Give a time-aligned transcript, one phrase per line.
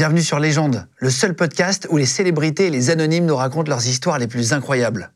[0.00, 3.86] Bienvenue sur Légende, le seul podcast où les célébrités et les anonymes nous racontent leurs
[3.86, 5.12] histoires les plus incroyables.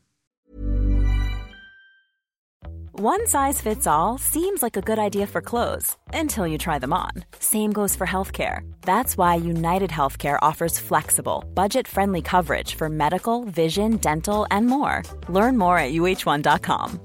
[2.93, 6.93] One size fits all seems like a good idea for clothes until you try them
[6.93, 7.23] on.
[7.39, 8.59] Same goes for healthcare.
[8.81, 15.01] That's why United Healthcare offers flexible, budget friendly coverage for medical, vision, dental, and more.
[15.27, 16.99] Learn more at uh1.com.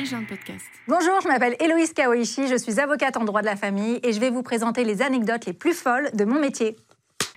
[0.00, 0.64] Podcast.
[0.88, 4.20] Bonjour, je m'appelle Héloïse Kawaïchi, je suis avocate en droit de la famille et je
[4.20, 6.76] vais vous présenter les anecdotes les plus folles de mon métier.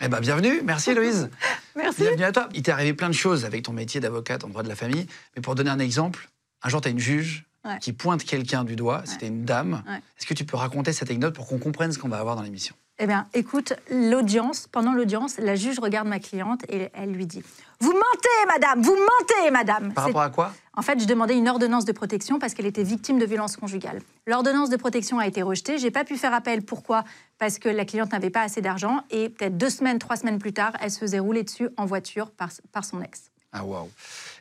[0.01, 1.29] Eh ben bienvenue, merci Héloïse.
[1.75, 2.03] Merci.
[2.03, 2.47] Bienvenue à toi.
[2.53, 5.07] Il t'est arrivé plein de choses avec ton métier d'avocate en droit de la famille.
[5.35, 6.29] Mais pour donner un exemple,
[6.61, 7.79] un jour, tu as une juge Ouais.
[7.79, 9.01] qui pointe quelqu'un du doigt.
[9.05, 9.83] C'était une dame.
[9.87, 9.95] Ouais.
[10.19, 12.41] Est-ce que tu peux raconter cette anecdote pour qu'on comprenne ce qu'on va avoir dans
[12.43, 12.75] l'émission?
[13.03, 17.43] Eh bien, écoute, l'audience, pendant l'audience, la juge regarde ma cliente et elle lui dit
[17.81, 19.91] Vous mentez, madame, vous mentez, madame.
[19.91, 20.53] Par rapport à quoi?
[20.73, 23.99] En fait, je demandais une ordonnance de protection parce qu'elle était victime de violences conjugales.
[24.25, 25.79] L'ordonnance de protection a été rejetée.
[25.79, 26.61] J'ai pas pu faire appel.
[26.61, 27.03] Pourquoi?
[27.39, 30.53] Parce que la cliente n'avait pas assez d'argent et peut-être deux semaines, trois semaines plus
[30.53, 33.31] tard, elle se faisait rouler dessus en voiture par, par son ex.
[33.51, 33.89] Ah waouh.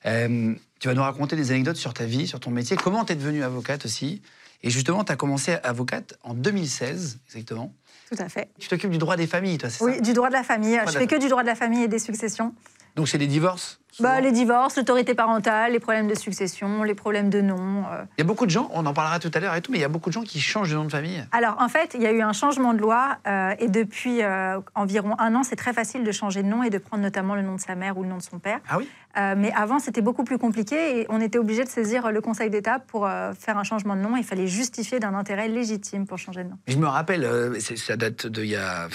[0.07, 2.77] Euh, tu vas nous raconter des anecdotes sur ta vie, sur ton métier.
[2.77, 4.23] Comment tu es devenue avocate aussi?
[4.63, 7.75] Et justement, tu as commencé avocate en 2016, exactement.
[8.11, 8.51] Tout à fait.
[8.59, 10.01] Tu t'occupes du droit des familles, toi, c'est Oui, ça?
[10.01, 10.77] du droit de la famille.
[10.77, 12.55] Droit Je fais que du droit de la famille et des successions.
[12.95, 13.81] Donc c'est les divorces?
[14.01, 17.85] Bah, les divorces, l'autorité parentale, les problèmes de succession, les problèmes de nom.
[17.93, 18.05] euh.
[18.17, 19.79] Il y a beaucoup de gens, on en parlera tout à l'heure et tout, mais
[19.79, 21.25] il y a beaucoup de gens qui changent de nom de famille.
[21.33, 24.61] Alors, en fait, il y a eu un changement de loi euh, et depuis euh,
[24.75, 27.43] environ un an, c'est très facile de changer de nom et de prendre notamment le
[27.43, 28.61] nom de sa mère ou le nom de son père.
[28.69, 28.89] Ah oui?
[29.37, 32.79] Mais avant, c'était beaucoup plus compliqué et on était obligé de saisir le Conseil d'État
[32.79, 33.07] pour
[33.39, 34.17] faire un changement de nom.
[34.17, 36.57] Il fallait justifier d'un intérêt légitime pour changer de nom.
[36.67, 37.29] Je me rappelle,
[37.61, 38.89] ça date d'il y a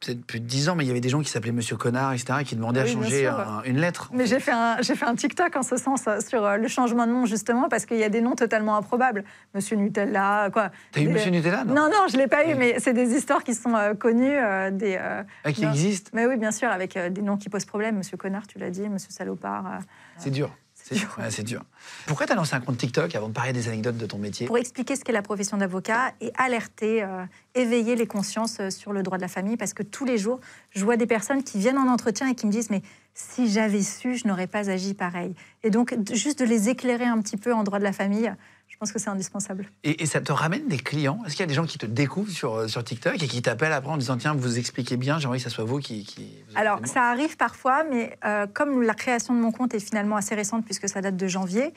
[0.00, 2.12] peut-être plus de 10 ans, mais il y avait des gens qui s'appelaient Monsieur Connard,
[2.12, 4.10] etc., et qui demandaient à Oui, changer un- une lettre.
[4.12, 6.68] Mais j'ai fait, un, j'ai fait un TikTok en ce sens euh, sur euh, le
[6.68, 9.24] changement de nom, justement, parce qu'il y a des noms totalement improbables.
[9.54, 10.70] Monsieur Nutella, quoi.
[10.92, 13.14] T'as eu Des- Monsieur Nutella Non, non, je ne l'ai pas eu, mais c'est des
[13.14, 15.70] histoires qui sont euh, connues, euh, des, euh, Ah, qui non.
[15.70, 17.96] existe Mais oui, bien sûr, avec des noms qui posent problème.
[17.98, 19.80] Monsieur Connard, tu l'as dit, Monsieur Salopard.
[20.16, 20.50] C'est dur.
[20.84, 21.14] C'est dur.
[21.18, 21.62] ouais, c'est dur.
[22.08, 24.48] Pourquoi t'as lancé un compte TikTok avant de parler des anecdotes de ton métier?
[24.48, 27.24] Pour expliquer ce qu'est la profession d'avocat et alerter, euh,
[27.54, 30.40] éveiller les consciences sur le droit de la famille, parce que tous les jours,
[30.70, 32.82] je vois des personnes qui viennent en entretien et qui me disent Mais
[33.14, 35.34] si j'avais su, je n'aurais pas agi pareil.
[35.62, 38.32] Et donc, juste de les éclairer un petit peu en droit de la famille,
[38.68, 39.70] je pense que c'est indispensable.
[39.84, 41.20] et, et ça te ramène des clients?
[41.24, 43.40] Est-ce qu'il y a des gens qui te découvrent sur, euh, sur TikTok et qui
[43.42, 46.04] t'appellent après en disant Tiens, vous expliquez bien, j'ai envie que ça soit vous qui.
[46.04, 49.78] qui vous Alors, ça arrive parfois, mais euh, comme la création de mon compte est
[49.78, 51.72] finalement assez récente, puisque ça date de janvier,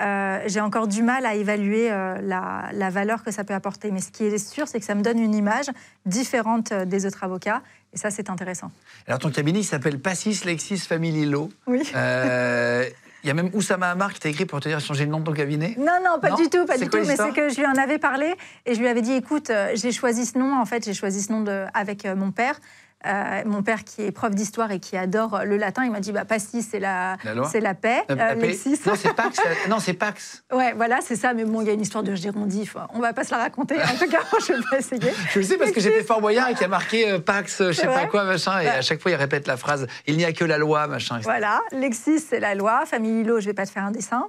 [0.00, 3.90] euh, j'ai encore du mal à évaluer euh, la, la valeur que ça peut apporter.
[3.90, 5.66] Mais ce qui est sûr, c'est que ça me donne une image
[6.04, 7.62] différente des autres avocats.
[7.92, 8.70] Et ça, c'est intéressant.
[9.06, 11.50] Alors, ton cabinet, il s'appelle Passis Lexis Family Law.
[11.66, 11.82] Oui.
[11.94, 12.84] Euh,
[13.24, 15.20] Il y a même Oussama Hamar qui t'a écrit pour te dire changer le nom
[15.20, 15.74] de ton cabinet.
[15.76, 17.06] Non, non, pas Non du tout, pas du quoi tout.
[17.06, 18.34] Mais c'est que je lui en avais parlé
[18.64, 20.58] et je lui avais dit, écoute, euh, j'ai choisi ce nom.
[20.58, 22.58] En fait, j'ai choisi ce nom de, avec euh, mon père.
[23.06, 26.00] Euh, mon père qui est prof d'histoire et qui adore euh, le latin, il m'a
[26.00, 28.02] dit, bah, Passis, c'est la, La loi c'est la paix.
[28.10, 28.78] Euh, Euh, la paix Lexis.
[28.86, 29.40] Non, c'est Pax.
[29.70, 30.42] Non, c'est Pax.
[30.52, 31.32] Ouais, voilà, c'est ça.
[31.32, 32.76] Mais bon, il y a une histoire de gérondif.
[32.92, 33.76] On va pas se la raconter.
[33.76, 35.12] En tout cas, je vais pas essayer.
[35.30, 37.60] Je le sais parce que j'ai fait Fort Boyard et qui a marqué euh, Pax,
[37.62, 38.60] euh, je sais pas quoi, machin.
[38.60, 41.16] Et à chaque fois, il répète la phrase Il n'y a que la loi, machin.
[41.16, 41.24] etc.
[41.30, 42.84] Voilà, Lexis, c'est la loi.
[42.84, 44.26] Famille Hilo, je vais pas te faire un dessin.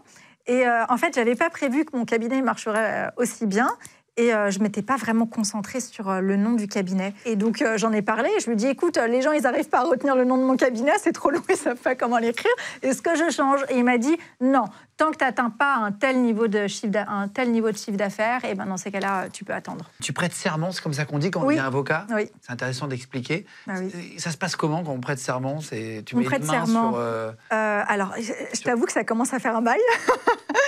[0.48, 3.70] Et euh, en fait, j'avais pas prévu que mon cabinet marcherait euh, aussi bien.
[4.22, 7.16] Et euh, je m'étais pas vraiment concentrée sur euh, le nom du cabinet.
[7.26, 8.30] Et donc, euh, j'en ai parlé.
[8.40, 10.44] Je lui ai dit, écoute, les gens, ils n'arrivent pas à retenir le nom de
[10.44, 10.92] mon cabinet.
[11.00, 12.52] C'est trop long, ils savent pas comment l'écrire.
[12.84, 13.62] Est-ce que je change?
[13.70, 14.66] Et il m'a dit, non,
[15.02, 17.78] tant que tu n'atteins pas un tel niveau de chiffre d'a- un tel niveau de
[17.78, 19.90] chiffre d'affaires, et ben dans ces cas-là, tu peux attendre.
[20.02, 22.30] Tu prêtes serment, c'est comme ça qu'on dit quand on devient avocat Oui.
[22.42, 23.46] C'est intéressant d'expliquer.
[23.68, 24.14] Ah oui.
[24.16, 25.60] Et Ça se passe comment quand on prête serment?
[25.62, 26.92] C'est Tu On mets prête une main serment.
[26.92, 27.00] sur.
[27.00, 29.80] euh, Euh, alors, je, je t'avoue que ça commence à faire un bail.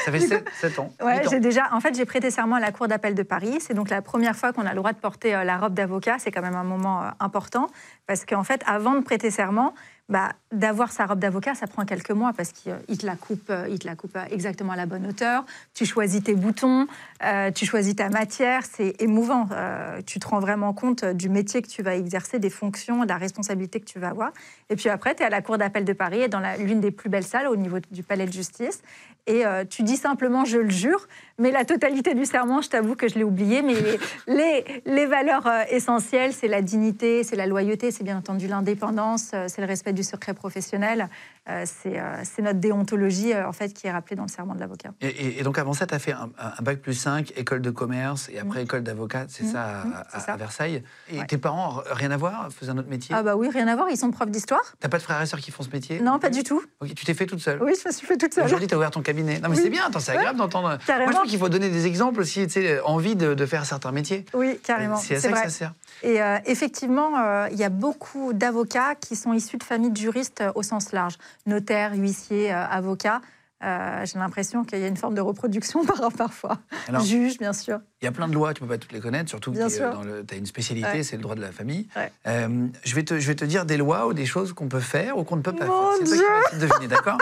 [0.06, 0.92] Ça fait 7, ans.
[1.02, 1.30] Ouais, huit ans.
[1.32, 1.64] j'ai déjà.
[1.72, 3.58] En fait, j'ai prêté serment à la Cour d'appel de Paris.
[3.60, 6.18] C'est donc la première fois qu'on a le droit de porter euh, la robe d'avocat.
[6.20, 7.68] C'est quand même un moment euh, important
[8.08, 9.74] parce qu'en fait, avant de prêter serment,
[10.10, 13.16] bah, d'avoir sa robe d'avocat, ça prend quelques mois parce qu'il euh, il te la
[13.16, 15.46] coupe, euh, il te la coupe euh, exactement à la bonne hauteur.
[15.74, 16.88] Tu choisis tes boutons,
[17.24, 18.64] euh, tu choisis ta matière.
[18.66, 19.48] C'est émouvant.
[19.52, 23.04] Euh, tu te rends vraiment compte euh, du métier que tu vas exercer, des fonctions,
[23.04, 24.34] de la responsabilité que tu vas avoir.
[24.70, 26.92] Et puis après, tu es à la Cour d'appel de Paris, et dans l'une des
[26.92, 28.82] plus belles salles au niveau du palais de justice.
[29.26, 31.08] Et euh, tu dis simplement je le jure,
[31.40, 33.62] mais la totalité du serment, je t'avoue que je l'ai oublié.
[33.62, 38.18] Mais les, les, les valeurs euh, essentielles, c'est la dignité, c'est la loyauté, c'est bien
[38.18, 41.10] entendu l'indépendance, euh, c'est le respect du secret professionnel,
[41.50, 44.90] euh, c'est c'est notre déontologie en fait qui est rappelée dans le serment de l'avocat.
[45.02, 47.62] Et, et- et donc avant ça, tu as fait un, un bac plus 5, école
[47.62, 50.34] de commerce et après école d'avocat, c'est Mmh, ça, à, mmh, à- ça.
[50.34, 50.84] à Versailles.
[51.12, 51.26] Et Ouais.
[51.28, 53.14] tes parents, rien à voir, faisaient un autre métier?
[53.18, 55.26] Ah bah oui, rien à voir, ils sont profs d'histoire T'as pas de frères et
[55.26, 56.00] sœurs qui font ce métier?
[56.00, 56.62] Non, pas du tout.
[56.80, 57.62] Ok, tu t'es fait toute seule?
[57.62, 58.46] Oui, je me suis fait toute seule.
[58.46, 59.40] Aujourd'hui, tu as ouvert ton cabinet.
[59.40, 59.64] Non, mais Oui.
[59.64, 60.78] c'est bien, attends, c'est agréable d'entendre.
[60.88, 63.92] Moi, sens qu'il faut donner des exemples aussi, tu sais, envie de, de faire certains
[63.92, 64.26] métiers.
[64.34, 64.98] Oui, carrément.
[64.98, 65.44] C'est à ça vrai.
[65.44, 65.74] que ça sert.
[66.04, 69.98] Et euh, effectivement, euh, il y a beaucoup d'avocats qui sont issus de familles de
[69.98, 71.18] juristes euh, au sens large.
[71.46, 73.22] Notaires, huissiers, avocats.
[73.62, 76.58] J'ai l'impression qu'il y a une forme de reproduction par parfois.
[76.90, 77.80] Alors, Juges, bien sûr.
[78.04, 79.70] Il y a plein de lois, tu peux pas toutes les connaître, surtout que Bien
[79.70, 81.04] tu as une spécialité, Ouais.
[81.04, 81.88] c'est le droit de la famille.
[81.96, 82.12] Ouais.
[82.28, 84.82] Euh, je, vais te, je vais te dire des lois ou des choses qu'on peut
[84.82, 86.06] faire ou qu'on ne peut pas Mon faire.
[86.06, 87.18] C'est toi qui vas deviner, d'accord?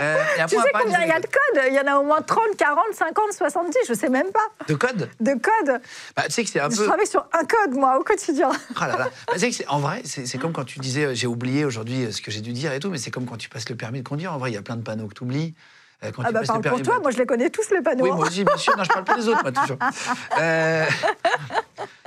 [0.00, 0.16] Euh,
[0.48, 1.62] Tu sais combien il y a de codes?
[1.68, 4.64] Il y en a au moins 30, 40, 50, 70, je sais même pas.
[4.66, 5.10] de code.
[5.20, 5.82] De codes.
[6.16, 6.86] Bah, tu sais que c'est un Je peu.
[6.86, 8.50] travaille sur un code, moi, au quotidien.
[8.80, 9.04] Ah là là.
[9.26, 11.66] Bah, tu sais que c'est- en vrai, c'est comme quand tu disais euh, j'ai oublié
[11.66, 13.68] aujourd'hui euh, ce que j'ai dû dire et tout, mais c'est comme quand tu passes
[13.68, 14.32] le permis de conduire.
[14.32, 15.54] En vrai, il y a plein de panneaux que tu oublies.
[16.02, 18.04] Ah bah parle pour toi, moi je les connais tous les panneaux.
[18.04, 18.76] Oui, moi aussi, bien sûr.
[18.76, 19.78] Non, je parle pas des autres, moi, toujours.
[20.38, 20.86] Euh,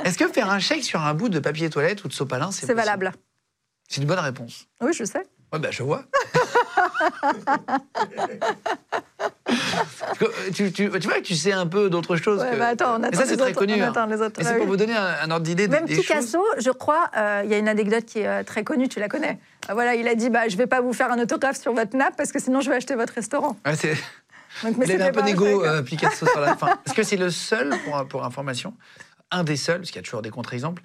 [0.03, 2.73] Est-ce que faire un chèque sur un bout de papier toilette ou de sopalin, c'est
[2.73, 3.13] valable.
[3.87, 4.67] C'est une bonne réponse.
[4.81, 5.25] Oui, je sais.
[5.53, 6.03] Ouais, bah, je vois.
[9.47, 12.41] Euh, tu, tu- tu vois que tu sais un peu d'autres choses.
[12.41, 13.73] Ouais, que- bah attends, on Et attend ça, c'est très autres, connu.
[13.75, 14.31] on hein.
[14.37, 15.95] c'est Ah pour vous donner un, un ordre d'idée Même des.
[15.97, 18.99] Picasso, je crois, euh, il y a une anecdote qui est euh, très connue, tu
[18.99, 19.37] la connais.
[19.69, 21.95] Euh, voilà, il a dit bah, Je vais pas vous faire un autographe sur votre
[21.95, 23.57] nappe parce que sinon je vais acheter votre restaurant.
[23.65, 23.95] Ouais, c'est-
[24.63, 26.67] Donc, mais Il avait un peu d'égo, Picasso, sur la fin.
[26.85, 28.73] Est-ce que c'est le seul, pour, pour information,
[29.31, 30.81] un des seuls, parce qu'il y a toujours des contre-exemples,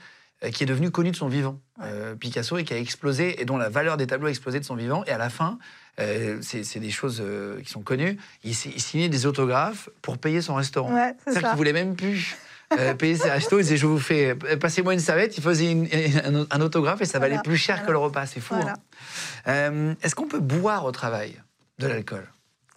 [0.52, 3.58] qui est devenu connu de son vivant, euh, Picasso, et qui a explosé, et dont
[3.58, 5.04] la valeur des tableaux a explosé de son vivant.
[5.04, 5.58] Et à la fin,
[5.98, 10.54] euh, c'est des choses euh, qui sont connues, il, signait des autographes pour payer son
[10.54, 10.94] restaurant.
[10.94, 12.36] Ouais, c'est C'est-à-dire qu'il voulait même plus
[12.78, 13.58] euh, payer ses restos.
[13.58, 15.36] Il disait, je vous fais, euh, passez-moi une serviette.
[15.36, 15.88] Il faisait une-
[16.24, 18.24] un, un autographe et ça valait Voilà, plus cher que le repas.
[18.26, 18.54] C'est fou.
[18.54, 18.72] Voilà.
[18.72, 18.76] hein.
[19.48, 21.34] Euh, Est-ce qu'on peut boire au travail
[21.78, 22.26] de l'alcool?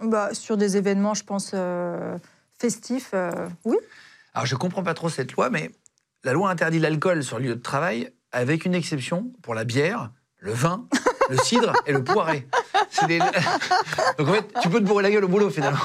[0.01, 2.17] Bah, sur des événements, je pense, euh,
[2.59, 3.77] festifs, euh, oui.
[4.33, 5.69] Alors, je comprends pas trop cette loi, mais
[6.23, 10.11] la loi interdit l'alcool sur le lieu de travail, avec une exception pour la bière,
[10.39, 10.87] le vin,
[11.29, 12.47] le cidre et le poiré.
[13.07, 13.19] Des-
[14.17, 15.79] Donc, en fait, tu peux te bourrer la gueule au boulot, finalement,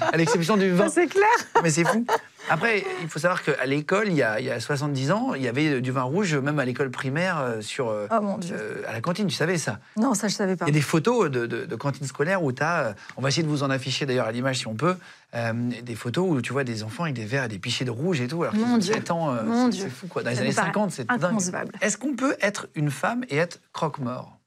[0.00, 0.88] à l'exception du vin.
[0.88, 1.24] C'est clair.
[1.62, 2.04] Mais c'est fou.
[2.50, 5.42] Après, il faut savoir qu'à l'école, il, y a- il y a 70 ans, il
[5.42, 8.56] y avait du vin rouge, même à l'école primaire, euh, sur, euh, Oh mon Dieu.
[8.58, 9.80] euh, à la cantine, tu savais ça?
[9.96, 10.64] Non, ça, je savais pas.
[10.64, 13.28] il y a des photos de, de, de cantines scolaires où tu as, on va
[13.28, 14.96] essayer de vous en afficher d'ailleurs à l'image si on peut,
[15.34, 15.52] euh,
[15.82, 18.20] des photos où tu vois des enfants avec des verres et des pichets de rouge
[18.22, 18.42] et tout.
[18.42, 18.94] Alors qu'ils Mon ont Dieu.
[18.94, 20.22] 7 ans, euh, c'est- fou quoi.
[20.22, 21.24] Dans les années me paraît 50, c'est dingue.
[21.24, 21.72] Inconcevable.
[21.82, 24.37] Est-ce qu'on peut être une femme et être croque-mort?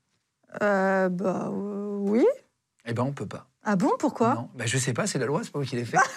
[0.62, 2.26] Euh, bah euh, oui.
[2.86, 3.48] Eh ben on peut pas.
[3.64, 4.34] Ah bon, pourquoi?
[4.34, 4.50] Non.
[4.56, 5.98] Ben, je sais pas, c'est la loi, c'est pas moi qui l'ai fait.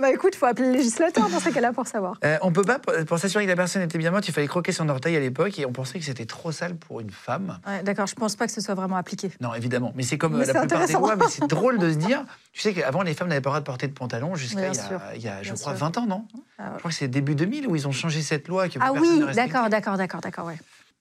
[0.00, 2.14] Bah écoute, faut appeler le législateur dans ces cas-là pour savoir.
[2.24, 4.46] Euh, on peut pas, pour pour s'assurer que la personne était bien morte, il fallait
[4.46, 7.58] croquer son orteil à l'époque et on pensait que c'était trop sale pour une femme.
[7.66, 9.32] Ouais, D'accord, je pense pas que ce soit vraiment appliqué.
[9.40, 9.92] Non, évidemment.
[9.96, 11.00] Mais c'est comme Mais euh, la c'est plupart des intéressant.
[11.00, 12.24] lois, mais c'est drôle de se dire.
[12.52, 14.72] Tu sais qu'avant, les femmes n'avaient pas le droit de porter de pantalon jusqu'à Bien
[14.72, 15.84] il y a, il y a, je Bien crois, sûr.
[15.84, 16.24] 20 ans, non?
[16.58, 16.68] Ah ouais.
[16.74, 18.68] Je crois que c'est début 2000 où ils ont changé cette loi.
[18.68, 19.52] Que Ah personne oui, ne respectait.
[19.52, 20.58] d'accord, d'accord, d'accord, d'accord, ouais.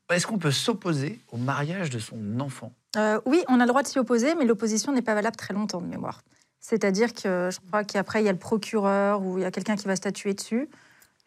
[0.09, 2.71] Est-ce qu'on peut s'opposer au mariage de son enfant?
[2.95, 5.53] Euh, oui, on a le droit de s'y opposer, mais l'opposition n'est pas valable très
[5.53, 6.21] longtemps de mémoire.
[6.61, 9.75] C'est-à-dire que je crois qu'après, il y a le procureur ou il y a quelqu'un
[9.75, 10.69] qui va statuer dessus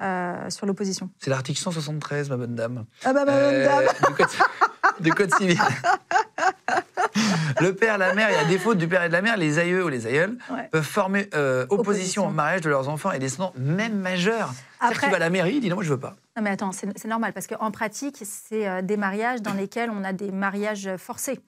[0.01, 1.11] euh, sur l'opposition.
[1.19, 2.85] C'est l'article 173, ma bonne dame.
[3.05, 4.17] Ah bah, madame, Euh, dame.
[5.01, 5.59] du, code, civil.
[7.61, 9.85] Le père, la mère, et à défaut du père et de la mère, les aïeux
[9.85, 10.69] ou les aïeuls Ouais.
[10.71, 12.27] peuvent former euh, opposition, Opposition.
[12.29, 14.53] au mariage de leurs enfants et descendants, même majeurs.
[14.81, 16.17] Après- qu'il va à la mairie, dit non, moi je veux pas.
[16.37, 20.05] Non, mais attends, c'est normal, parce qu'en pratique, c'est euh, des mariages dans lesquels on
[20.05, 21.41] a des mariages forcés.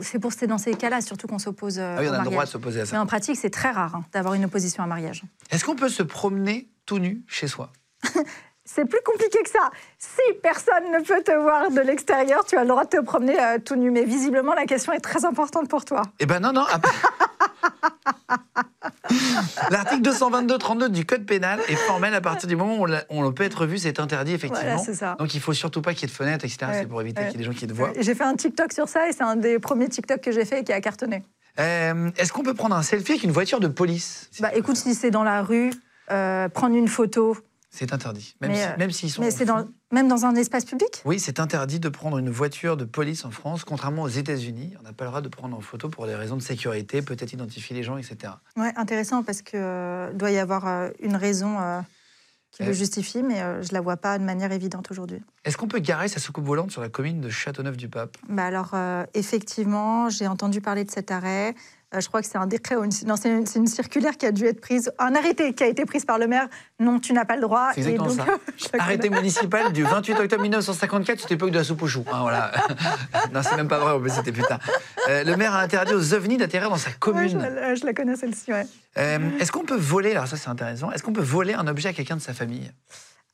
[0.00, 2.24] C'est pour c'est dans ces cas-là, surtout qu'on s'oppose euh, Ah oui, on a le
[2.24, 2.48] droit de mariage.
[2.48, 2.92] s'opposer à ça.
[2.96, 5.22] Mais en pratique, c'est très rare hein, d'avoir une opposition à un mariage.
[5.50, 7.70] Est-ce qu'on peut se promener tout nu chez soi?
[8.74, 9.70] C'est plus compliqué que ça.
[9.98, 13.38] Si personne ne peut te voir de l'extérieur, tu as le droit de te promener
[13.38, 13.90] euh, tout nu.
[13.90, 16.02] Mais visiblement, la question est très importante pour toi.
[16.20, 16.64] Eh ben non, non.
[16.72, 16.90] après-
[19.70, 23.66] L'article 222-32 du Code pénal est formel à partir du moment où on, peut être
[23.66, 24.64] vu, c'est interdit effectivement.
[24.64, 25.16] Voilà, c'est ça.
[25.18, 26.58] Donc il faut surtout pas qu'il y ait de fenêtres, etc.
[26.62, 27.28] Ouais, c'est pour éviter ouais.
[27.28, 27.92] qu'il y ait des gens qui te voient.
[27.98, 30.60] J'ai fait un TikTok sur ça et c'est un des premiers TikTok que j'ai fait
[30.60, 31.22] et qui a cartonné.
[31.60, 34.94] Euh, Est-ce qu'on peut prendre un selfie avec une voiture de police Bah écoute, si
[34.94, 35.72] c'est dans la rue,
[36.10, 37.36] euh, prendre une photo,
[37.74, 38.36] C'est interdit.
[38.42, 39.22] Même Mais, si- euh, même s'ils sont.
[39.22, 41.00] mais c'est dans, même dans un espace public?
[41.06, 44.74] Oui, c'est interdit de prendre une voiture de police en France, contrairement aux États-Unis.
[44.78, 47.32] On n'a pas le droit de prendre en photo pour des raisons de sécurité, peut-être
[47.32, 48.34] identifier les gens, etc.
[48.58, 51.80] Ouais, intéressant parce que euh, doit y avoir euh, une raison euh,
[52.50, 55.22] qui le justifie, mais je la vois pas de manière évidente aujourd'hui.
[55.46, 58.18] Est-ce qu'on peut garer sa soucoupe volante sur la commune de Châteauneuf-du-Pape?
[58.28, 58.74] Bah alors,
[59.14, 61.54] effectivement, j'ai entendu parler de cet arrêt.
[61.94, 64.32] Euh, je crois que c'est un décret, ou une, non, c'est une, circulaire qui a
[64.32, 66.48] dû être prise, un arrêté qui a été prise par le maire.
[66.80, 67.70] Non, tu n'as pas le droit.
[67.74, 68.26] C'est exactement et donc,
[68.58, 68.78] ça.
[68.78, 72.04] Arrêté municipal du 28 octobre 1954, c'était l'époque de la soupe aux choux.
[72.10, 72.50] hein, voilà.
[73.32, 74.58] non, c'est même pas vrai, plus, c'était putain.
[75.08, 77.20] Euh, le maire a interdit aux ovnis d'atterrir dans sa connais.
[77.22, 77.54] Ouais, je, commune.
[77.54, 78.66] la, je la connais celle-ci, ouais.
[78.98, 81.88] Euh, Est-ce qu'on peut voler, alors ça c'est intéressant, est-ce qu'on peut voler un objet
[81.88, 82.70] à quelqu'un de sa famille?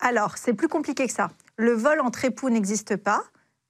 [0.00, 1.30] Alors, c'est plus compliqué que ça.
[1.56, 3.22] Le vol entre époux n'existe pas.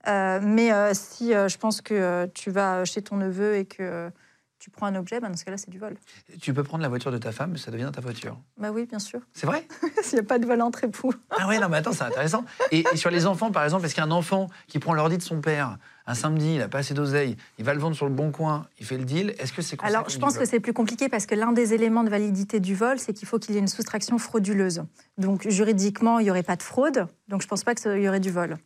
[0.07, 3.65] euh, mais euh, si euh, je pense que euh, tu vas chez ton neveu et
[3.65, 4.09] que euh,
[4.59, 5.95] tu prends un objet, bah, dans ce cas-là, c'est du vol.
[6.41, 8.37] Tu peux prendre la voiture de ta femme, ça devient ta voiture.
[8.57, 9.21] Bah oui, bien sûr.
[9.33, 9.65] C'est vrai
[10.03, 11.13] S'il n'y a pas de vol entre époux.
[11.31, 12.43] Ah ouais, non, mais attends, c'est intéressant.
[12.71, 15.41] Et, et sur les enfants, par exemple, est-ce qu'un enfant qui prend l'ordi de son
[15.41, 15.77] père
[16.09, 18.65] un samedi, il n'a pas assez d'oseille, il va le vendre sur le bon coin,
[18.79, 21.27] il fait le deal, est-ce que c'est Alors, je pense que c'est plus compliqué parce
[21.27, 23.67] que l'un des éléments de validité du vol, c'est qu'il faut qu'il y ait une
[23.67, 24.81] soustraction frauduleuse.
[25.19, 27.05] Donc, juridiquement, il n'y aurait pas de fraude.
[27.27, 28.57] Donc, je ne pense pas qu'il y aurait du vol.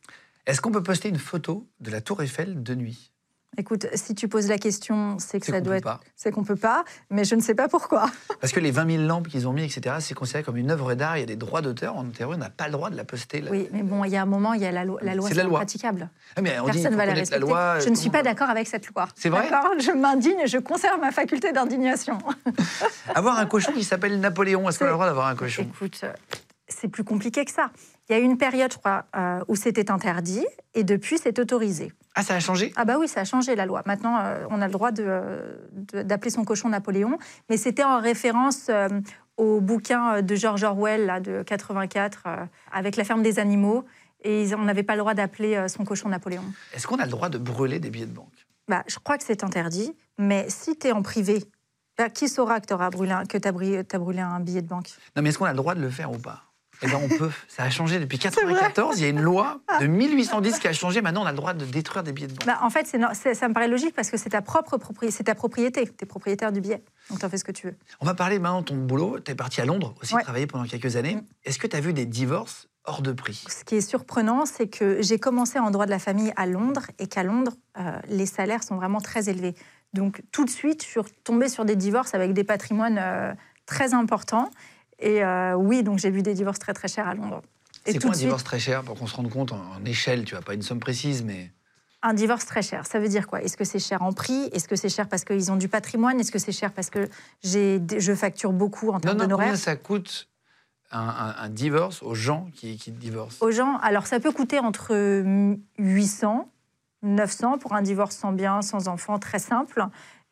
[0.46, 3.13] Est-ce qu'on peut poster une photo de la Tour Eiffel de nuit?
[3.58, 5.84] Écoute, si tu poses la question, c'est que ça qu'on doit peut être.
[5.84, 6.00] pas.
[6.16, 8.10] C'est qu'on peut pas, mais je ne sais pas pourquoi.
[8.42, 10.96] Parce que les 20 000 lampes qu'ils ont mis, etc., c'est considéré comme une œuvre
[10.96, 12.96] d'art, il y a des droits d'auteur, en théorie, on n'a pas le droit de
[12.98, 13.42] la poster.
[13.42, 13.52] là.
[13.52, 15.28] Oui, mais bon, il y a un moment, il y a la, loi- la loi,
[15.30, 15.60] C'est la loi.
[15.60, 16.10] praticable.
[16.36, 17.40] Ah, mais on Personne faut va la connaître la respecter.
[17.40, 17.80] loi.
[17.80, 19.08] je ne suis pas d'accord avec cette loi.
[19.16, 19.48] C'est vrai
[19.80, 22.18] Je m'indigne et je conserve ma faculté d'indignation.
[23.16, 25.64] Avoir un cochon qui s'appelle Napoléon, est-ce qu'on a le droit d'avoir un cochon?
[25.64, 26.12] Écoute, euh,
[26.68, 27.70] c'est plus compliqué que ça.
[28.10, 31.40] Il y a eu une période, je crois, euh, où c'était interdit et depuis, c'est
[31.40, 31.92] autorisé.
[32.16, 32.74] Ah, ça a changé?
[32.76, 33.82] Ah bah oui, ça a changé la loi.
[33.86, 35.56] Maintenant, euh, on a le droit euh,
[35.94, 37.18] d'appeler son cochon Napoléon,
[37.50, 38.88] mais c'était en référence euh,
[39.38, 43.86] au bouquin de George Orwell là, de 84 euh, avec la ferme des animaux.
[44.26, 46.44] Et on n'avait pas le droit d'appeler son cochon Napoléon.
[46.74, 48.46] Est-ce qu'on a le droit de brûler des billets de banque?
[48.70, 51.44] Bah, je crois que c'est interdit, mais si tu es en privé,
[51.98, 52.90] bah, qui saura que tu as
[53.52, 54.92] brûlé un billet de banque?
[55.18, 56.53] Non, mais est-ce qu'on a le droit de le faire ou pas?
[56.84, 57.32] Eh bien, on peut.
[57.48, 58.30] Ça a changé depuis vrai.
[58.30, 59.00] 94.
[59.00, 61.02] Il y a une loi de 1810 qui a changé.
[61.02, 62.46] Maintenant, on a le droit de détruire des billets de banque.
[62.46, 65.36] bah, En fait, ça me paraît logique parce que c'est ta propre propriété, c'est ta
[65.36, 65.86] propriété.
[65.88, 67.76] Tu es propriétaire du billet, donc tu en fais ce que tu veux.
[68.02, 69.20] On va parler maintenant de ton boulot.
[69.20, 70.22] Tu es parti à Londres aussi Ouais.
[70.24, 71.16] travailler pendant quelques années.
[71.16, 71.24] Mm.
[71.46, 73.44] Est-ce que tu as vu des divorces hors de prix?
[73.50, 76.84] Ce qui est surprenant, c'est que j'ai commencé en droit de la famille à Londres
[77.00, 79.56] et qu'à Londres, euh, les salaires sont vraiment très élevés.
[79.94, 83.34] Donc tout de suite, je suis tombée sur des divorces avec des patrimoines euh,
[83.66, 84.50] très importants.
[85.04, 87.42] Et euh, oui, donc j'ai vu des divorces très très chers à Londres.
[87.86, 90.24] C'est quoi un suite, divorce très cher pour qu'on se rende compte en, en échelle?
[90.24, 91.52] Tu vois, pas une somme précise, mais.
[92.02, 93.42] un divorce très cher, ça veut dire quoi?
[93.42, 94.50] Est-ce que c'est cher en prix?
[94.54, 96.20] Est-ce que c'est cher parce qu'ils ont du patrimoine?
[96.22, 97.10] Est-ce que c'est cher parce que
[97.44, 99.48] j'ai, je facture beaucoup en Non, termes non, d'honoraires?
[99.48, 100.30] combien ça coûte
[100.92, 103.44] un, un- un divorce aux gens qui, qui divorcent?
[103.46, 103.78] Aux gens.
[103.82, 104.94] Alors, ça peut coûter entre
[105.80, 106.50] 800,
[107.02, 109.86] 900 pour un divorce sans bien, sans enfant, très simple.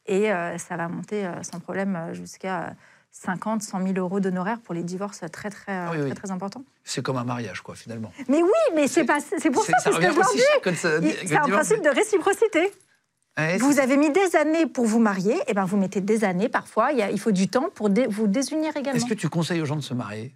[0.05, 2.73] Et euh, ça va monter euh, sans problème jusqu'à
[3.11, 6.05] 50, 100 000 euros d'honoraires pour les divorces très, très, Ah oui, oui.
[6.11, 6.63] très, très importants.
[6.83, 8.11] C'est comme un mariage, quoi, finalement.
[8.29, 9.21] Mais oui, mais c'est pour ça,
[9.83, 11.13] c'est ce que je leur dis.
[11.27, 12.71] C'est un principe de réciprocité.
[13.37, 16.49] Ouais, Vous avez mis des années pour vous marier, et ben vous mettez des années
[16.49, 16.91] parfois.
[16.91, 18.97] Il, faut du temps pour dé- vous désunir également.
[18.97, 20.35] Est-ce que tu conseilles aux gens de se marier?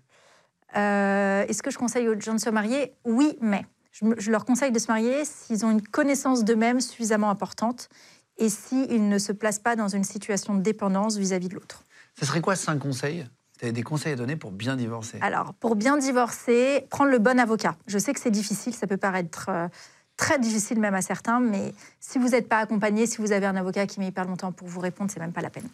[0.78, 2.94] Euh, Est-ce que je conseille aux gens de se marier?
[3.06, 7.90] Oui, mais je leur conseille de se marier s'ils ont une connaissance d'eux-mêmes suffisamment importante
[8.38, 11.84] et s'ils ne se placent pas dans une situation de dépendance vis-à-vis de l'autre.
[12.20, 13.28] Ça serait quoi cinq conseils?
[13.60, 15.18] Tu des conseils à donner pour bien divorcer?
[15.22, 17.78] Alors, pour bien divorcer, prendre le bon avocat.
[17.88, 19.68] Je sais que c'est difficile, ça peut paraître euh,
[20.18, 23.56] très difficile même à certains, mais si vous n'êtes pas accompagné, si vous avez un
[23.56, 25.70] avocat qui met hyper longtemps pour vous répondre, c'est même pas la peine.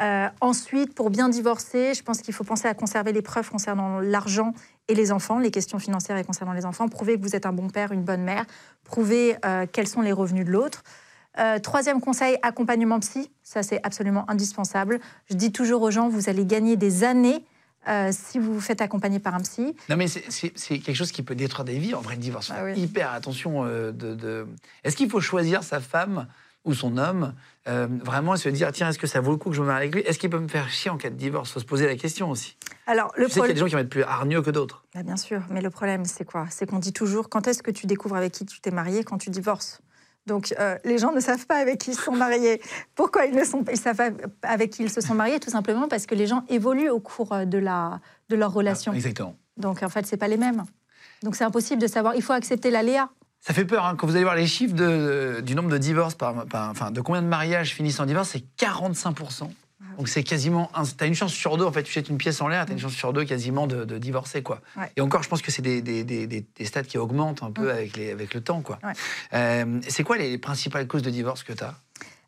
[0.00, 4.00] Euh, ensuite, pour bien divorcer, je pense qu'il faut penser à conserver les preuves concernant
[4.00, 4.54] l'argent
[4.88, 6.88] et les enfants, les questions financières et concernant les enfants.
[6.88, 8.46] Prouver que vous êtes un bon père, une bonne mère.
[8.84, 10.82] Prouver euh, quels sont les revenus de l'autre.
[11.38, 13.30] Euh, troisième conseil, accompagnement psy.
[13.42, 15.00] Ça, c'est absolument indispensable.
[15.30, 17.44] Je dis toujours aux gens, vous allez gagner des années
[17.88, 19.74] euh, si vous vous faites accompagner par un psy.
[19.88, 21.94] Non, mais c'est- quelque chose qui peut détruire des vies.
[21.94, 22.78] En vrai, le divorce, Ah oui.
[22.78, 23.64] hyper attention.
[23.64, 24.46] euh, de, de-
[24.84, 26.26] Est-ce qu'il faut choisir sa femme
[26.64, 27.34] ou son homme
[27.68, 29.82] euh, Vraiment, se dire, tiens, est-ce que ça vaut le coup que je me marie
[29.84, 30.02] avec lui?
[30.02, 31.52] Est-ce qu'il peut me faire chier en cas de divorce?
[31.52, 32.56] Faut se poser la question aussi.
[32.86, 34.50] Alors, le Je sais qu'il y a des gens qui vont être plus hargneux que
[34.50, 34.84] d'autres.
[34.94, 36.46] Bah, bien sûr, mais le problème, c'est quoi?
[36.50, 39.18] C'est qu'on dit toujours quand est-ce que tu découvres avec qui tu t'es marié quand
[39.18, 39.80] tu divorces?
[40.28, 42.60] Donc, euh, les gens ne savent pas avec qui ils se sont mariés.
[42.94, 44.10] Pourquoi ils ne sont pas Ils savent pas
[44.48, 47.32] avec qui ils se sont mariés, tout simplement parce que les gens évoluent au cours
[47.32, 48.92] euh, de, la, de leur relation.
[48.92, 49.34] Ah, exactement.
[49.56, 50.64] Donc, en fait, c'est pas les mêmêmes.
[51.24, 52.14] Donc, c'est impossible de savoir.
[52.14, 53.08] Il faut accepter l'aléa.
[53.40, 56.14] Ça fait peur hein, quand vous allez voir les chiffres de- du nombre de divorces,
[56.14, 59.16] par, par- enfin, de combien de mariages finissent en divorce, c'est 45
[59.96, 62.40] Donc c'est quasiment, un- t'as une chance sur deux, en fait, tu jettes une pièce
[62.40, 64.60] en l'air, t'as une chance sur deux quasiment de, de divorcer, quoi.
[64.76, 64.90] Ouais.
[64.96, 67.66] Et encore, je pense que c'est des, des, des, des- stats qui augmentent un peu
[67.66, 67.70] Mm.
[67.70, 68.78] avec, les, avec le temps, quoi.
[68.82, 68.92] Ouais.
[69.34, 71.74] Euh, c'est quoi les principales causes de divorce que t'as?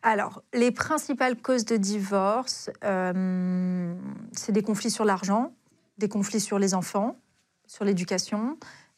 [0.02, 3.94] Alors, les principales causes de divorce, euh,
[4.32, 5.52] c'est des conflits sur l'argent,
[5.98, 7.16] des conflits sur les enfants,
[7.66, 8.56] sur l'éducation,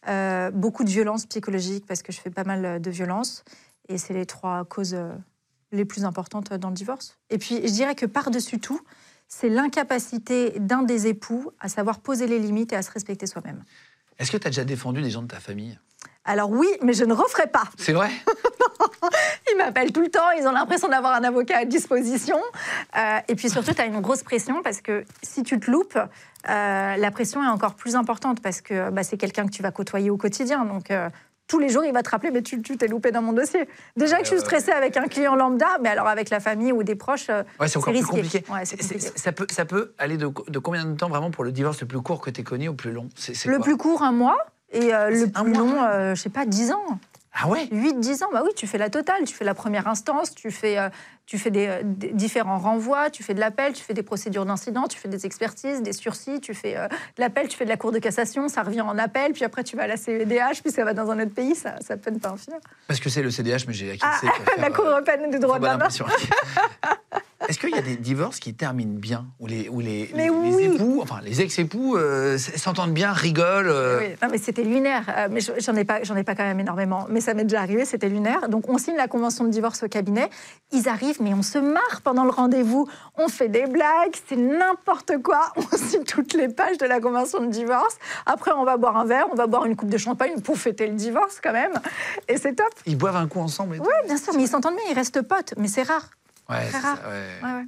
[0.08, 3.44] euh, beaucoup de violences psychologiques parce que je fais pas mal de violences.
[3.88, 4.96] Et c'est les trois causes
[5.72, 7.18] les plus importantes dans le divorce.
[7.30, 8.80] Et puis, je dirais que par-dessus tout,
[9.28, 13.64] c'est l'incapacité d'un des époux à savoir poser les limites et à se respecter soi-même.
[14.18, 15.78] Est-ce que t'as déjà défendu des gens de ta famille?
[16.24, 17.64] Alors oui, mais je ne referai pas.
[17.78, 18.10] C'est vrai?
[19.52, 22.40] Ils m'appellent tout le temps, ils ont l'impression d'avoir un avocat à disposition.
[22.96, 25.96] Euh, et puis surtout, tu as une grosse pression parce que si tu te loupes,
[25.96, 29.70] euh, la pression est encore plus importante parce que bah, c'est quelqu'un que tu vas
[29.70, 30.64] côtoyer au quotidien.
[30.64, 31.10] Donc euh,
[31.52, 33.68] tous les jours, il va te rappeler, mais tu t'es loupé dans mon dossier.
[33.94, 36.82] Déjà que je suis stressée avec un client lambda, mais alors avec la famille ou
[36.82, 38.40] des proches, euh, Ouais, c'est encore plus risqué.
[38.40, 38.44] compliqué.
[38.50, 41.78] Ouais, ça, peut, ça peut aller de, de combien de temps vraiment pour le divorce
[41.82, 43.10] le plus court que tu connu au plus long?
[43.44, 44.38] Le plus court, un mois.
[44.72, 46.98] Et euh, le plus long, euh, je sais pas, 10 ans.
[47.34, 47.64] Ah ouais?
[47.72, 49.24] 8-10 ans, bah oui, tu fais la totale.
[49.24, 50.90] Tu fais la première instance, tu fais, euh,
[51.24, 54.44] tu fais des, euh, des différents renvois, tu fais de l'appel, tu fais des procédures
[54.44, 57.70] d'incident, tu fais des expertises, des sursis, tu fais euh, de l'appel, tu fais de
[57.70, 60.60] la cour de cassation, ça revient en appel, puis après tu vas à la CEDH,
[60.62, 62.58] puis ça va dans un autre pays, ça, ça peut ne pas en finir.
[62.86, 64.28] Parce que c'est le CDH, mais j'ai acquitté.
[64.28, 66.04] Ah, la Cour européenne des droits de impression.
[67.48, 70.10] Est-ce qu'il y a des divorces qui terminent bien Où les, où les,
[70.60, 75.04] époux, enfin les ex-époux, euh, s'entendent bien, rigolent euh, Oui, non, mais c'était lunaire.
[75.16, 77.06] Euh, mais je- j'en ai pas, j'en ai pas quand même énormément.
[77.08, 78.48] Mais ça m'est déjà arrivé, c'était lunaire.
[78.48, 80.28] Donc on signe la convention de divorce au cabinet.
[80.72, 82.88] Ils arrivent, mais on se marre pendant le rendez-vous.
[83.16, 85.52] On fait des blagues, c'est n'importe quoi.
[85.56, 87.96] On signe toutes les pages de la convention de divorce.
[88.26, 90.86] Après, on va boire un verre, on va boire une coupe de champagne pour fêter
[90.86, 91.72] le divorce quand même.
[92.28, 92.68] Et c'est top.
[92.86, 93.78] Ils boivent un coup ensemble.
[93.80, 95.54] Oui, bien sûr, mais ils s'entendent bien, ils restent potes.
[95.56, 96.08] Mais c'est rare.
[96.52, 96.98] Ouais, très rare.
[97.02, 97.28] ça, ouais.
[97.42, 97.66] Ouais, ouais.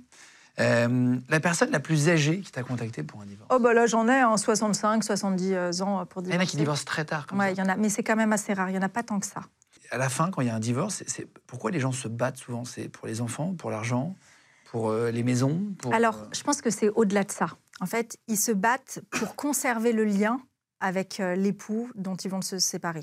[0.61, 3.51] Euh, la personne la plus âgée qui t'a contacté pour un divorce?
[3.53, 6.39] Oh bah là, j'en ai en 65, 70 ans pour Il y divorcer.
[6.39, 7.27] en a qui divorcent très tard.
[7.27, 7.53] Comme Ouais, ça.
[7.53, 8.71] il y en a, mais c'est quand même assez rare.
[8.71, 9.41] Il y en a pas tant que ça.
[9.91, 12.37] À la fin, quand il y a un divorce, c'est- pourquoi les gens se battent
[12.37, 12.65] souvent?
[12.65, 14.15] C'est pour les enfants, pour l'argent,
[14.71, 17.47] pour euh, les maisons pour, Alors, euh, je pense que c'est au-delà de ça.
[17.81, 20.41] En fait, ils se battent pour conserver le lien
[20.81, 23.03] avec euh, l'époux dont ils vont se séparer.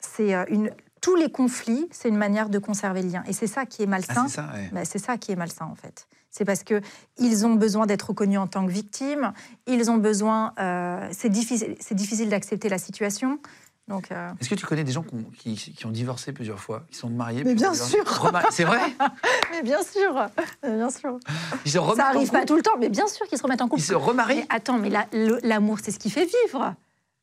[0.00, 3.46] C'est euh, une tous les conflits, c'est une manière de conserver le lien, et c'est
[3.46, 4.28] ça qui est ah, malsain.
[4.28, 4.50] c'est ça.
[4.54, 4.68] ouais.
[4.72, 6.06] Ben, c'est ça qui est malsain en fait.
[6.30, 6.80] C'est parce que
[7.18, 9.32] ils ont besoin d'être reconnus en tant que victimes.
[9.66, 10.52] Ils ont besoin.
[10.60, 11.74] euh, c'est difficile.
[11.80, 13.40] C'est difficile d'accepter la situation.
[13.88, 14.12] Donc.
[14.12, 16.84] euh, Est-ce que tu connais des gens qui ont, qui, qui ont divorcé plusieurs fois,
[16.88, 18.04] qui sont mariés Mais bien sûr.
[18.52, 18.78] C'est vrai
[19.50, 20.14] Mais bien sûr,
[20.62, 21.18] mais bien sûr.
[21.64, 23.42] Ils se remettent Ça en arrive pas tout le temps, mais bien sûr qu'ils se
[23.42, 23.80] remettent en couple.
[23.80, 25.08] Ils se remarient Mais attends, mais la-
[25.42, 26.74] l'amour, c'est ce qui fait vivre.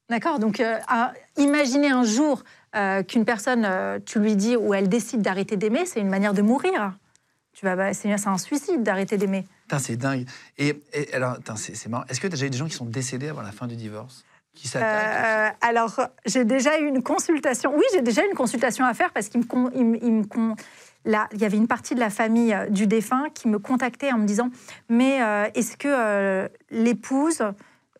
[0.10, 0.40] D'accord?
[0.40, 2.44] Donc, euh, à- imaginez un jour
[2.78, 6.34] euh, qu'une personne, euh, tu lui dis ou elle décide d'arrêter d'aimer, c'est une manière
[6.34, 6.94] de mourir.
[7.54, 9.46] Tu vas, bah, c'est c'est un suicide d'arrêter d'aimer.
[9.80, 10.26] C'est dingue.
[10.58, 12.06] Et, et alors, c'est marrant.
[12.08, 13.76] Est-ce que tu as déjà eu des gens qui sont décédés avant la fin du
[13.76, 14.24] divorce?
[14.54, 17.76] Qui Euh, alors, j'ai déjà eu une consultation.
[17.76, 20.56] Oui, j'ai déjà eu une consultation à faire parce qu'il me, il me- il me
[21.06, 24.12] Là, il y avait une partie de la famille euh, du défunt qui me contactait
[24.12, 24.50] en me disant
[24.90, 27.44] Mais euh, est-ce que euh, l'épouse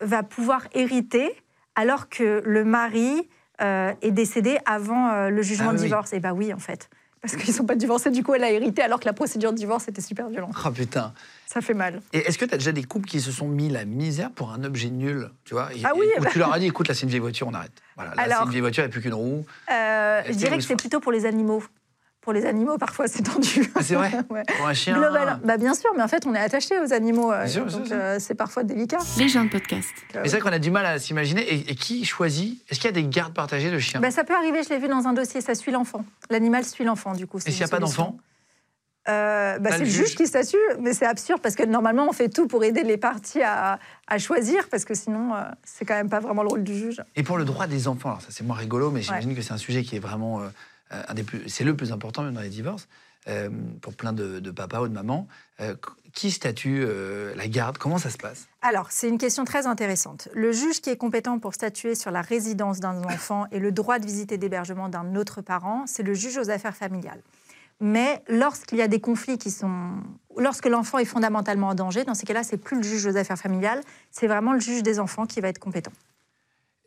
[0.02, 1.32] va pouvoir hériter
[1.76, 3.30] alors que le mari
[3.62, 5.84] euh, est décédé avant euh, le jugement Ah de oui.
[5.86, 6.90] divorce Et bah oui, en fait.
[7.22, 9.52] Parce qu'ils ne sont pas divorcés, du coup, elle a hérité alors que la procédure
[9.52, 10.54] de divorce était super violente.
[10.66, 11.14] Oh putain.
[11.48, 12.02] Ça fait mal.
[12.14, 14.52] Et est-ce que tu as déjà des couples qui se sont mis la misère pour
[14.52, 15.74] un objet nul Tu vois?
[15.74, 17.20] Et- Ah oui, et- Où bah- tu leur as dit écoute, là, c'est une vieille
[17.20, 17.72] voiture, on arrête.
[17.96, 19.46] Voilà, là, c'est Alors- une vieille voiture, il n'y a plus qu'une roue.
[19.72, 21.64] Euh, je dirais que c'est plutôt pour les animaux.
[22.28, 23.72] Pour les animaux, parfois, c'est tendu.
[23.74, 24.44] Ah, c'est vrai Ouais.
[24.58, 25.40] Pour un chien Global.
[25.46, 27.32] Bah, bien sûr, mais en fait, on est attaché aux animaux.
[27.32, 27.96] euh, Bien sûr, donc, bien sûr.
[27.98, 28.98] euh, c'est parfois délicat.
[29.18, 29.88] Les gens de podcast.
[30.14, 31.44] Mais c'est vrai qu'on a du mal à s'imaginer.
[31.44, 32.62] Et, et qui choisit?
[32.70, 34.02] Est-ce qu'il y a des gardes partagées de chiens?
[34.02, 36.04] Bah, ça peut arriver, je l'ai vu dans un dossier, ça suit l'enfant.
[36.30, 37.38] L'animal suit l'enfant, du coup.
[37.38, 38.18] Et s'il n'y a pas d'enfant?
[39.08, 40.16] Euh, bah, C'est le juge juge.
[40.16, 43.42] qui s'assure, mais c'est absurde parce que normalement, on fait tout pour aider les parties
[43.42, 46.76] à, à choisir parce que sinon, euh, c'est quand même pas vraiment le rôle du
[46.78, 47.02] juge.
[47.16, 49.54] Et pour le droit des enfants, alors ça c'est moins rigolo, mais j'imagine que c'est
[49.54, 50.48] un sujet qui est vraiment euh,
[50.92, 51.04] euh,
[51.48, 52.88] c'est le plus important même dans les divorces
[53.28, 53.50] euh,
[53.82, 55.28] pour plein de, de papas ou de mamans.
[55.60, 55.76] Euh,
[56.14, 57.78] qui statue euh, la garde?
[57.78, 58.48] Comment ça se passe?
[58.62, 60.30] Alors, c'est une question très intéressante.
[60.34, 64.00] Le juge qui est compétent pour statuer sur la résidence d'un enfant et le droit
[64.00, 67.22] de visite et d'hébergement d'un autre parent, c'est le juge aux affaires familiales.
[67.80, 69.92] Mais lorsqu'il y a des conflits qui sont.
[70.36, 73.38] Lorsque l'enfant est fondamentalement en danger, dans ces cas-là, c'est plus le juge aux affaires
[73.38, 75.92] familiales, c'est vraiment le juge des enfants qui va être compétent.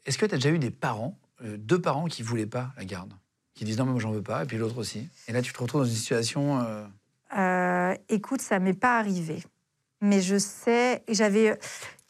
[0.07, 3.13] Est-ce que tu as déjà eu des parents, deux parents qui voulaient pas la garde,
[3.61, 5.07] qui disent non mais moi j'en veux pas, et puis l'autre aussi.
[5.29, 6.61] Et là tu te retrouves dans une situation.
[6.61, 6.87] euh,
[7.37, 9.45] Euh, écoute, ça m'est pas arrivé.
[10.01, 11.59] Mais je sais, j'avais.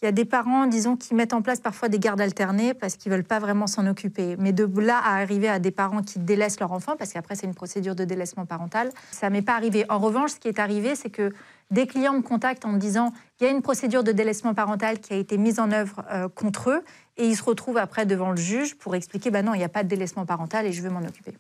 [0.01, 2.95] Il y a des parents, disons, qui mettent en place parfois des gardes alternées parce
[2.97, 4.37] qu'ils veulent pas vraiment s'en occuper.
[4.39, 7.47] Mais de là à arriver à des parents qui délaissent leur enfant, parce qu'après c'est
[7.47, 9.85] une procédure de délaissement parental, ça m'est pas arrivé.
[9.89, 11.33] En revanche, ce qui est arrivé, c'est que
[11.71, 15.01] des clients me contactent en me disant il y a une procédure de délaissement parental
[15.01, 16.85] qui a été mise en œuvre euh, contre eux,
[17.17, 19.69] et ils se retrouvent après devant le juge pour expliquer bah non, il n'y a
[19.69, 21.35] pas de délaissement parental et je veux m'en occuper.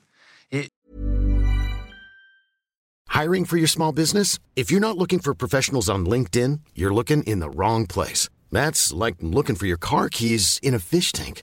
[3.13, 4.39] Hiring for your small business?
[4.57, 8.31] If you're not looking for professionals on LinkedIn, you're looking in the wrong place.
[8.53, 11.43] That's like looking for your car keys in a fish tank.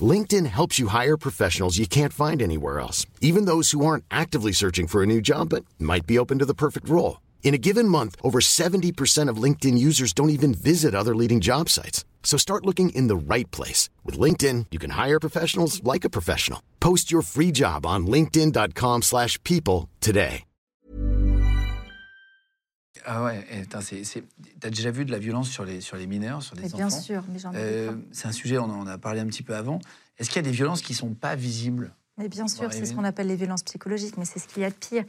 [0.00, 4.52] LinkedIn helps you hire professionals you can't find anywhere else, even those who aren't actively
[4.52, 7.18] searching for a new job but might be open to the perfect role.
[7.44, 11.68] In a given month, over 70% of LinkedIn users don't even visit other leading job
[11.70, 12.04] sites.
[12.24, 13.88] So start looking in the right place.
[14.04, 16.60] With LinkedIn, you can hire professionals like a professional.
[16.80, 20.42] Post your free job on linkedin.com/people today.
[23.08, 23.46] Ah ouais,
[23.80, 24.24] c'est-
[24.58, 26.76] t'as déjà vu de la violence sur les, sur les mineurs, sur des Mais enfants?
[26.88, 27.92] bien sûr, mais j'en ai Euh.
[28.10, 29.78] C'est un sujet, on en a parlé un petit peu avant.
[30.18, 31.94] Est-ce qu'il y a des violences qui sont pas visibles?
[32.18, 34.64] Mais bien sûr, c'est ce qu'on appelle les violences psychologiques, mais c'est ce qu'il y
[34.64, 35.04] a de pire.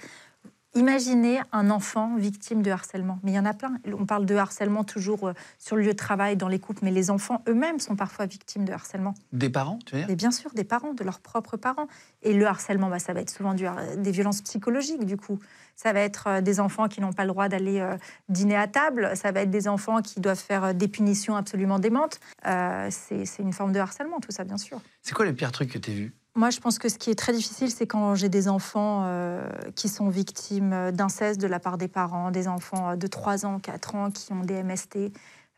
[0.77, 3.19] Imaginez un enfant victime de harcèlement.
[3.23, 3.77] Mais il y en a plein.
[3.97, 6.91] On parle de harcèlement toujours euh, sur le lieu de travail, dans les couples, mais
[6.91, 9.15] les enfants eux-mêmes sont parfois victimes de harcèlement.
[9.33, 10.09] Des parents, tu veux dire?
[10.11, 11.87] Et bien sûr, des parents, de leurs propres parents.
[12.21, 15.39] Et le harcèlement, bah, ça va être souvent du har- des violences psychologiques, du coup.
[15.75, 17.97] Ça va être euh, des enfants qui n'ont pas le droit d'aller euh,
[18.29, 19.11] dîner à table.
[19.15, 22.19] Ça va être des enfants qui doivent faire euh, des punitions absolument démentes.
[22.45, 24.79] Euh, c'est c'est une forme de harcèlement, tout ça, bien sûr.
[25.01, 26.13] C'est quoi le pire truc que tu as vu?
[26.37, 29.41] Moi, je pense que ce qui est très difficile, c'est quand j'ai des enfants euh,
[29.75, 33.47] qui sont victimes euh, d'inceste de la part des parents, des enfants euh, de 3
[33.47, 35.11] ans, 4 ans qui ont des MST.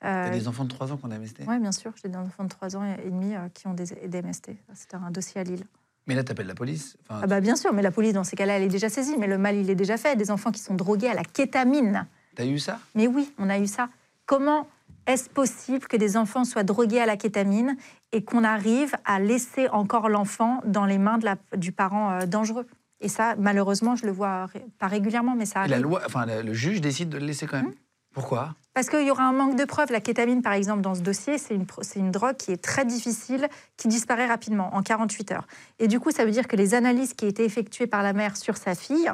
[0.06, 2.46] Euh, des enfants de 3 ans qu'on a MST oui, bien sûr, j'ai des enfants
[2.46, 4.52] de 3 ans et demi euh, qui ont des, des MST.
[4.74, 5.66] C'était un dossier à Lille.
[6.08, 6.96] Mais là, t'appelles la police.
[7.10, 9.18] Enfin, Ah bah bien sûr, mais la police, dans ces cas-là, elle est déjà saisie.
[9.20, 10.16] Mais le mal, il est déjà fait.
[10.16, 12.08] Des enfants qui sont drogués à la kétamine.
[12.36, 12.80] T'as eu ça?
[12.96, 13.90] Mais oui, on a eu ça.
[14.26, 14.66] Comment
[15.06, 17.76] est-ce possible que des enfants soient drogués à la kétamine
[18.12, 22.26] et qu'on arrive à laisser encore l'enfant dans les mains de la- du parent euh,
[22.26, 22.66] dangereux
[23.02, 25.84] Et ça, malheureusement, je le vois ré- pas régulièrement, mais ça Et la arrive.
[25.88, 27.68] loi, enfin, le juge décide de le laisser quand même.
[27.68, 27.76] Mmh.
[28.14, 28.56] Pourquoi?
[28.74, 29.90] Parce qu'il y aura un manque de preuves.
[29.92, 33.88] La kétamine, par exemple, dans ce dossier, c'est une, drogue qui est très difficile, qui
[33.88, 35.48] disparaît rapidement, en 48 heures.
[35.80, 38.36] Et du coup, ça veut dire que les analyses qui étaient effectuées par la mère
[38.36, 39.10] sur sa fille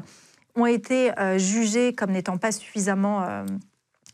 [0.56, 3.44] ont été euh, jugées comme n'étant pas suffisamment, euh,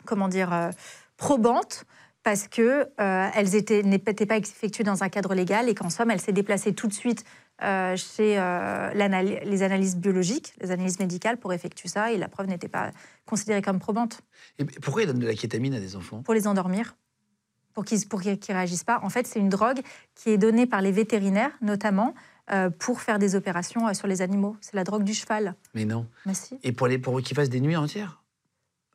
[0.05, 0.69] comment dire, euh,
[1.15, 1.85] probantes.
[2.23, 6.31] Parce que euh, n'étaient pas effectuées dans un cadre légal et qu'en somme, elle s'est
[6.31, 7.25] déplacée tout de suite
[7.63, 12.47] euh, chez euh, les analyses biologiques, les analyses médicales pour effectuer ça et la preuve
[12.47, 12.91] n'était pas
[13.25, 14.21] considérée comme probante
[14.57, 16.23] Et pourquoi ils donnent de la kétamine à des enfants?
[16.23, 16.95] Pour les endormir,
[17.73, 18.99] pour qu'ils qu'ils réagissent pas.
[19.03, 19.81] En fait, c'est une drogue
[20.15, 22.15] qui est donnée par les vétérinaires, notamment,
[22.51, 24.57] euh, pour faire des opérations sur les animaux.
[24.60, 25.55] C'est la drogue du cheval.
[25.73, 26.07] Mais non.
[26.25, 26.60] Mais si.
[26.63, 28.20] Et pour, les, pour qu'ils fassent des nuits entières?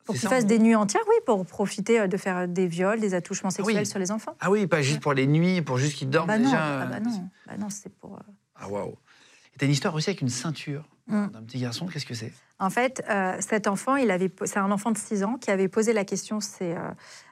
[0.07, 2.99] Pour qu'ils fassent en des nuits entières, oui, pour profiter euh, de faire des viols,
[2.99, 3.85] des attouchements sexuels oui.
[3.85, 4.35] sur les enfants.
[4.39, 6.81] Ah oui, pas juste pour les nuits, pour juste qu'ils dorment bah non, déjà.
[6.81, 8.15] ah bah non, bah non, c'est pour.
[8.15, 8.95] euh, Ah waouh.
[9.53, 11.27] Et t'as une histoire aussi avec une ceinture Mm.
[11.27, 12.33] d'un petit garçon, qu'est-ce que c'est?
[12.59, 15.69] En fait, euh, cet enfant, il avait, c'est un enfant de 6 ans qui avait
[15.69, 16.89] posé la question c'est, euh,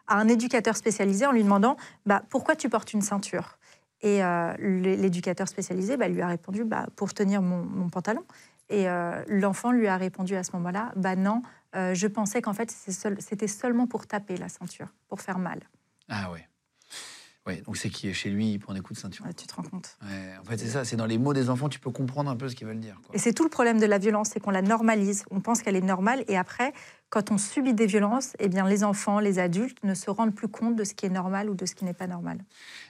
[0.07, 3.57] à un éducateur spécialisé en lui demandant bah, pourquoi tu portes une ceinture?
[4.01, 8.23] Et euh, l'é- l'éducateur spécialisé bah, lui a répondu bah, pour tenir mon, mon pantalon.
[8.69, 11.41] Et euh, l'enfant lui a répondu à ce moment-là bah non,
[11.75, 15.59] euh, je pensais qu'en fait c'était seulement pour taper la ceinture, pour faire mal.
[16.09, 16.47] Ah ouais.
[17.47, 19.23] Ouais, donc c'est qui est chez lui, il prend des coups de ceinture.
[19.23, 21.51] Ouais, tu te rends compte Ouais, en fait, c'est ça, c'est dans les mots des
[21.51, 22.99] enfants, tu peux comprendre un peu ce qu'ils veulent dire.
[23.05, 23.13] quoi.
[23.15, 25.25] Et c'est tout le problème de la violence, c'est qu'on la normalise.
[25.29, 26.73] On pense qu'elle est normale et après,
[27.11, 30.47] quand on subit des violences, eh bien, les enfants, les adultes ne se rendent plus
[30.47, 32.39] compte de ce qui est normal ou de ce qui n'est pas normal.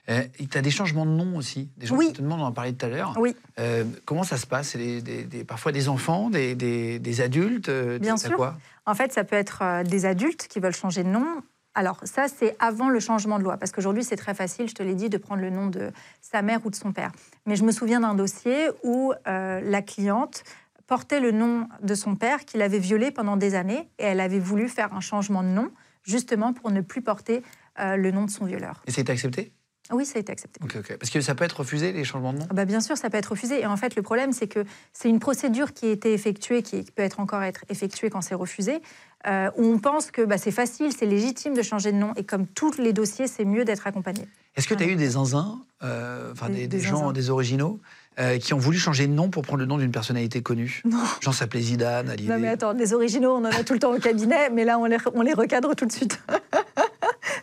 [0.07, 1.69] Euh, tu as des changements de nom aussi.
[1.75, 2.07] Des gens Oui.
[2.07, 3.13] qui te demandent, on en parlait tout à l'heure.
[3.19, 3.35] Oui.
[3.59, 4.69] Euh, comment ça se passe?
[4.69, 8.37] C'est des- des- des- parfois des enfants, des, adultes euh, Bien sûr.
[8.37, 8.57] quoi?
[8.85, 11.41] En fait, ça peut être euh, des adultes qui veulent changer de nom.
[11.73, 14.83] Alors ça, c'est avant le changement de loi, parce qu'aujourd'hui, c'est très facile, je te
[14.83, 17.11] l'ai dit, de prendre le nom de sa mère ou de son père.
[17.45, 20.43] Mais je me souviens d'un dossier où euh, la cliente
[20.87, 24.39] portait le nom de son père qu'il avait violé pendant des années, et elle avait
[24.39, 25.71] voulu faire un changement de nom,
[26.03, 27.43] justement pour ne plus porter
[27.79, 28.81] euh, le nom de son violeur.
[28.87, 29.51] Et c'est accepté?
[29.91, 30.59] Oui, ça a été accepté.
[30.99, 32.47] Parce que ça peut être refusé, les changements de nom?
[32.49, 33.61] Ah bah, bien sûr, ça peut être refusé.
[33.61, 36.81] Et en fait, le problème, c'est que c'est une procédure qui a été effectuée, qui
[36.83, 38.81] peut être encore être effectuée quand c'est refusé,
[39.27, 42.13] euh, où on pense que bah, c'est facile, c'est légitime de changer de nom.
[42.15, 44.27] Et comme tous les dossiers, c'est mieux d'être accompagné.
[44.55, 47.11] Est-ce que tu as eu des zinzins, euh, enfin Des- des, des des gens, zinzins.
[47.13, 47.79] des originaux,
[48.19, 50.81] euh, qui ont voulu changer de nom pour prendre le nom d'une personnalité connue?
[50.85, 50.97] Non.
[51.21, 52.31] Genre s'appelait Zidane, Hallyday.
[52.33, 54.79] Non, mais attends, les originaux, on en a tout le temps au cabinet, mais là,
[54.79, 56.19] on les, on les recadre tout de suite.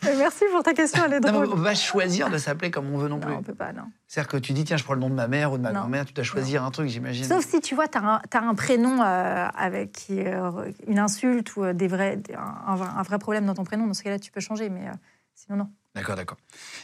[0.04, 2.92] Mais Merci pour ta question, elle est Non, on va pas choisir de s'appeler comme
[2.92, 3.30] on veut non plus.
[3.32, 3.84] Non, on peut pas, non.
[4.08, 5.72] C'est-à-dire que tu dis, tiens, je prends le nom de ma mère ou de ma
[5.72, 7.24] grand-mère, tu dois choisir un truc, j'imagine.
[7.24, 10.50] Sauf si tu vois, tu as, un prénom euh, avec qui euh,
[10.86, 13.86] une insulte ou euh, des vrais, un, vrai problème dans ton prénom.
[13.86, 14.92] Dans ce cas-là, tu peux changer, mais euh,
[15.34, 15.68] sinon, non.
[15.94, 16.38] D'accord, d'accord.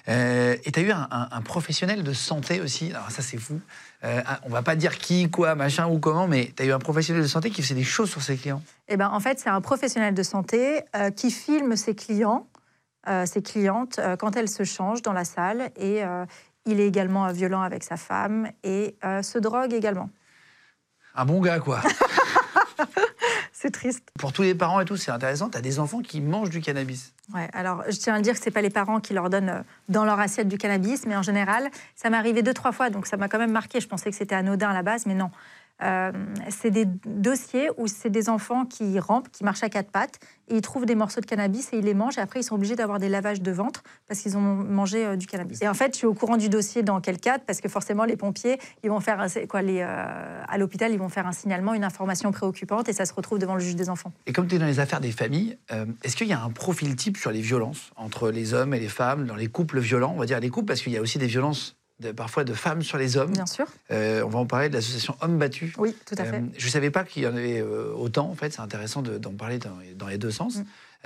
[0.08, 3.38] Euh, et tu as eu un, un- un professionnel de santé aussi, alors ça c'est
[3.38, 3.58] fou.
[4.04, 6.72] Euh, un- on va pas dire qui, quoi, machin ou comment, mais tu as eu
[6.72, 8.62] un professionnel de santé qui faisait des choses sur ses clients?
[8.88, 12.57] Eh ben, en fait, c'est un professionnel de santé euh, qui filme ses clients, euh,
[13.26, 15.70] ses clientes, euh, quand elles se changent dans la salle.
[15.76, 16.24] Et euh,
[16.68, 20.10] il est également euh, violent avec sa femme et euh, se drogue également.
[21.14, 21.80] Un bon gars, quoi.
[23.52, 24.08] C'est triste.
[24.18, 25.50] Pour tous les parents et tout, c'est intéressant.
[25.50, 27.12] Tu as des enfants qui mangent du cannabis.
[27.34, 29.62] Ouais, alors, je tiens à dire que ce pas les parents qui leur donnent euh,
[29.88, 33.08] dans leur assiette du cannabis, mais en général, ça m'est arrivé deux, trois fois, donc
[33.08, 33.80] ça m'a quand même marqué.
[33.80, 35.32] Je pensais que c'était anodin à la base, mais non.
[35.82, 36.12] Euh,
[36.48, 40.56] c'est des dossiers où c'est des enfants qui rampent, qui marchent à quatre pattes, et
[40.56, 42.18] ils trouvent des morceaux de cannabis et ils les mangent.
[42.18, 45.16] Et après, ils sont obligés d'avoir des lavages de ventre parce qu'ils ont mangé euh,
[45.16, 45.62] du cannabis.
[45.62, 48.04] Et en fait, je suis au courant du dossier dans quel cadre, parce que forcément,
[48.04, 51.84] les pompiers, ils vont faire quoi, euh, à l'hôpital, ils vont faire un signalement, une
[51.84, 54.12] information préoccupante, et ça se retrouve devant le juge des enfants.
[54.26, 55.58] Et comme tu es dans les affaires des familles,
[56.02, 58.88] est-ce qu'il y a un profil type sur les violences entre les hommes et les
[58.88, 61.18] femmes, dans les couples violents On va dire les couples, parce qu'il y a aussi
[61.18, 63.32] des violences de- parfois de femmes sur les hommes.
[63.32, 63.66] Bien sûr.
[63.90, 65.72] Euh, on va en parler de l'association Hommes Battus.
[65.78, 66.36] Oui, tout à fait.
[66.36, 68.52] Euh, je ne savais pas qu'il y en avait euh, autant, en fait.
[68.52, 70.56] C'est intéressant de- d'en parler dans, dans les deux sens.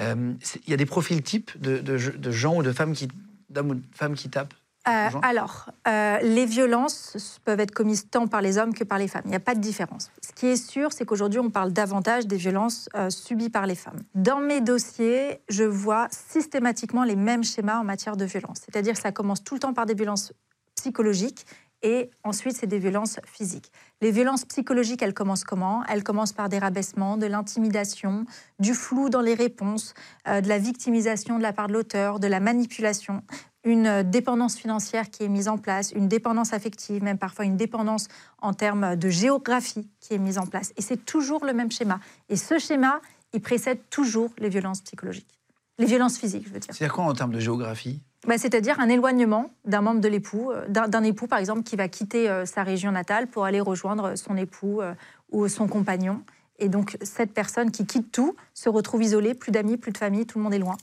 [0.00, 0.34] Mm.
[0.66, 1.96] Il y a des profils types de,
[2.32, 3.08] gens ou de femmes qui,
[3.50, 4.54] d'hommes ou de femmes qui tapent
[4.88, 9.06] Euh, alors, euh, les violences peuvent être commises tant par les hommes que par les
[9.06, 9.22] femmes.
[9.26, 10.10] Il n'y a pas de différence.
[10.26, 13.76] Ce qui est sûr, c'est qu'aujourd'hui, on parle davantage des violences euh, subies par les
[13.76, 14.00] femmes.
[14.16, 18.58] Dans mes dossiers, je vois systématiquement les mêmes schémas en matière de violence.
[18.64, 20.32] C'est-à-dire que ça commence tout le temps par des violences
[20.82, 21.46] psychologiques
[21.84, 23.72] et ensuite, c'est des violences physiques.
[24.00, 25.82] Les violences psychologiques, elles commencent comment?
[25.88, 28.24] Elles commencent par des rabaissements, de l'intimidation,
[28.60, 29.94] du flou dans les réponses,
[30.28, 33.22] euh, de la victimisation de la part de l'auteur, de la manipulation
[33.64, 37.56] une euh, dépendance financière qui est mise en place, une dépendance affective, même parfois une
[37.56, 38.08] dépendance
[38.40, 40.72] en termes de géographie qui est mise en place.
[40.76, 42.00] Et c'est toujours le même schéma.
[42.28, 43.00] Et ce schéma,
[43.32, 45.41] il précède toujours les violences psychologiques.
[45.78, 46.72] Les violences physiques, je veux dire.
[46.74, 48.02] C'est-à-dire quoi en termes de géographie?
[48.26, 51.76] Bah, C'est-à-dire un éloignement d'un membre de l'époux, euh, d'un d'un époux par exemple qui
[51.76, 54.94] va quitter euh, sa région natale pour aller rejoindre son époux euh,
[55.30, 56.22] ou son compagnon.
[56.58, 60.26] Et donc cette personne qui quitte tout se retrouve isolée, plus d'amis, plus de famille,
[60.26, 60.76] tout le monde est loin.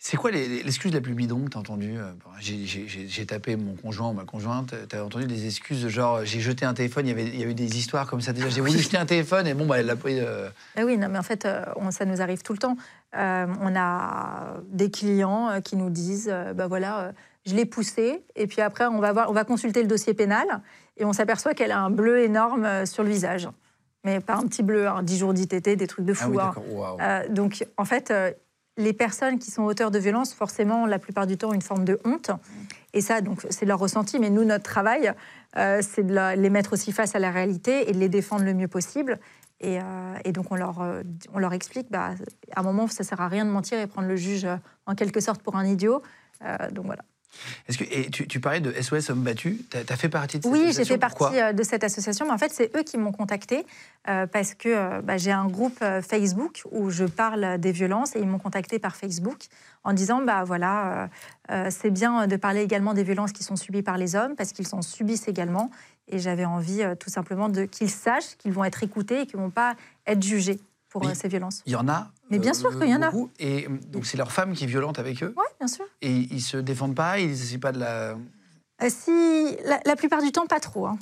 [0.00, 4.10] C'est quoi l'excuse la plus bidon que tu as entendue euh, J'ai tapé mon conjoint
[4.10, 4.72] ou ma conjointe.
[4.88, 7.40] Tu as entendu des excuses de genre j'ai jeté un téléphone, il y, avait, il
[7.40, 8.48] y a eu des histoires comme ça déjà.
[8.48, 10.20] J'ai voulu jeter un téléphone et bon, bah, elle l'a pris.
[10.20, 12.76] euh, Ah oui, non, mais en fait, euh, on- ça nous arrive tout le temps.
[13.16, 17.12] Euh, on a des clients euh, qui nous disent, euh, bah voilà, euh,
[17.44, 20.46] je l'ai poussé, et puis après, on va, voir, on va consulter le dossier pénal,
[20.96, 23.48] et on s'aperçoit qu'elle a un bleu énorme euh, sur le visage.
[24.04, 26.30] Mais pas un petit bleu, un 10 jours d'ITT, des trucs de Ah fou.
[26.30, 26.52] oui, hein.
[27.00, 28.30] Euh, donc, en fait, euh,
[28.78, 31.84] les personnes qui sont auteurs de violences, forcément, la plupart du temps, ont une forme
[31.84, 32.30] de honte.
[32.94, 34.18] Et ça, donc, c'est leur ressenti.
[34.18, 35.12] Mais nous, notre travail,
[35.56, 38.54] euh, c'est de les mettre aussi face à la réalité et de les défendre le
[38.54, 39.18] mieux possible.
[39.60, 41.02] Et, euh, donc, on leur, euh,
[41.34, 42.14] on leur explique, bah,
[42.54, 44.46] à un moment, ça sert à rien de mentir et prendre le juge
[44.86, 46.00] en quelque sorte pour un idiot.
[46.70, 47.02] Donc voilà.
[47.68, 49.58] Est-ce que et tu, tu parlais de SOS Hommes Battus.
[49.70, 51.84] Tu as, fait partie de cette Oui, j'ai association fait Pourquoi partie euh, de cette
[51.84, 53.64] association, mais en fait, c'est eux qui m'ont contacté
[54.08, 58.20] euh, parce que euh, bah, j'ai un groupe Facebook où je parle des violences et
[58.20, 59.38] ils m'ont contacté par Facebook
[59.84, 61.10] en disant bah voilà,
[61.50, 64.52] euh, c'est bien de parler également des violences qui sont subies par les hommes parce
[64.52, 65.70] qu'ils en subissent également
[66.08, 69.50] et j'avais envie tout simplement de qu'ils sachent qu'ils vont être écoutés et qu'ils vont
[69.50, 69.74] pas
[70.06, 71.62] être jugés pour euh, ces violences.
[71.66, 71.98] Il y en a.
[72.00, 73.10] euh, Mais bien sûr qu'il y en a.
[73.38, 75.34] Et euh, donc, c'est leur femme qui est violente avec eux.
[75.36, 75.84] Oui, bien sûr.
[76.02, 78.16] Et ils se défendent pas, ils essaient pas de la.
[78.80, 80.86] Euh, si, la, la plupart du temps, pas trop.
[80.86, 80.98] hein.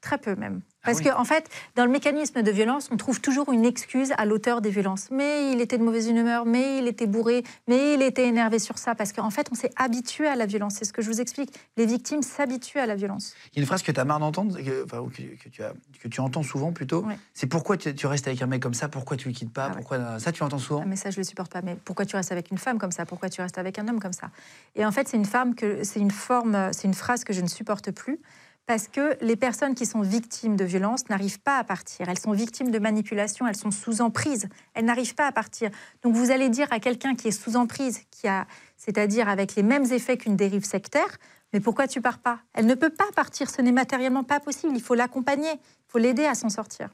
[0.00, 0.60] Très peu même.
[0.82, 1.04] Ah Parce oui.
[1.10, 4.60] qu'en en fait, dans le mécanisme de violence, on trouve toujours une excuse à l'auteur
[4.60, 5.08] des violences.
[5.10, 8.78] Mais il était de mauvaise humeur, mais il était bourré, mais il était énervé sur
[8.78, 8.94] ça.
[8.94, 10.74] Parce qu'en fait, on s'est habitué à la violence.
[10.78, 11.52] C'est ce que je vous explique.
[11.76, 13.34] Les victimes s'habituent à la violence.
[13.52, 15.62] Il y a une phrase que tu as marre d'entendre, que, enfin, que, que tu
[15.64, 17.04] as, que tu entends souvent plutôt.
[17.34, 19.64] C'est pourquoi tu, tu restes avec un mec comme ça, pourquoi tu le quittes pas,
[19.64, 19.76] Ah ouais.
[19.78, 20.82] pourquoi ça tu entends souvent?
[20.84, 21.60] Ah, mais ça, je le supporte pas.
[21.62, 23.04] Mais pourquoi tu restes avec une femme comme ça?
[23.04, 24.30] Pourquoi tu restes avec un homme comme ça?
[24.76, 27.40] Et en fait, c'est une femme que c'est une forme, c'est une phrase que je
[27.40, 28.20] ne supporte plus
[28.68, 32.08] parce que les personnes qui sont victimes de violences n'arrivent pas à partir.
[32.10, 34.46] Elles sont victimes de manipulation, elles sont sous emprise.
[34.74, 35.70] Elles n'arrivent pas à partir.
[36.02, 39.62] Donc vous allez dire à quelqu'un qui est sous emprise, qui a, c'est-à-dire avec les
[39.62, 41.08] mêmes effets qu'une dérive sectaire,
[41.54, 42.40] mais pourquoi tu pars pas?
[42.52, 43.48] Elle ne peut pas partir.
[43.48, 44.74] Ce n'est matériellement pas possible.
[44.76, 45.50] Il faut l'accompagner.
[45.50, 46.90] Il faut l'aider à s'en sortir.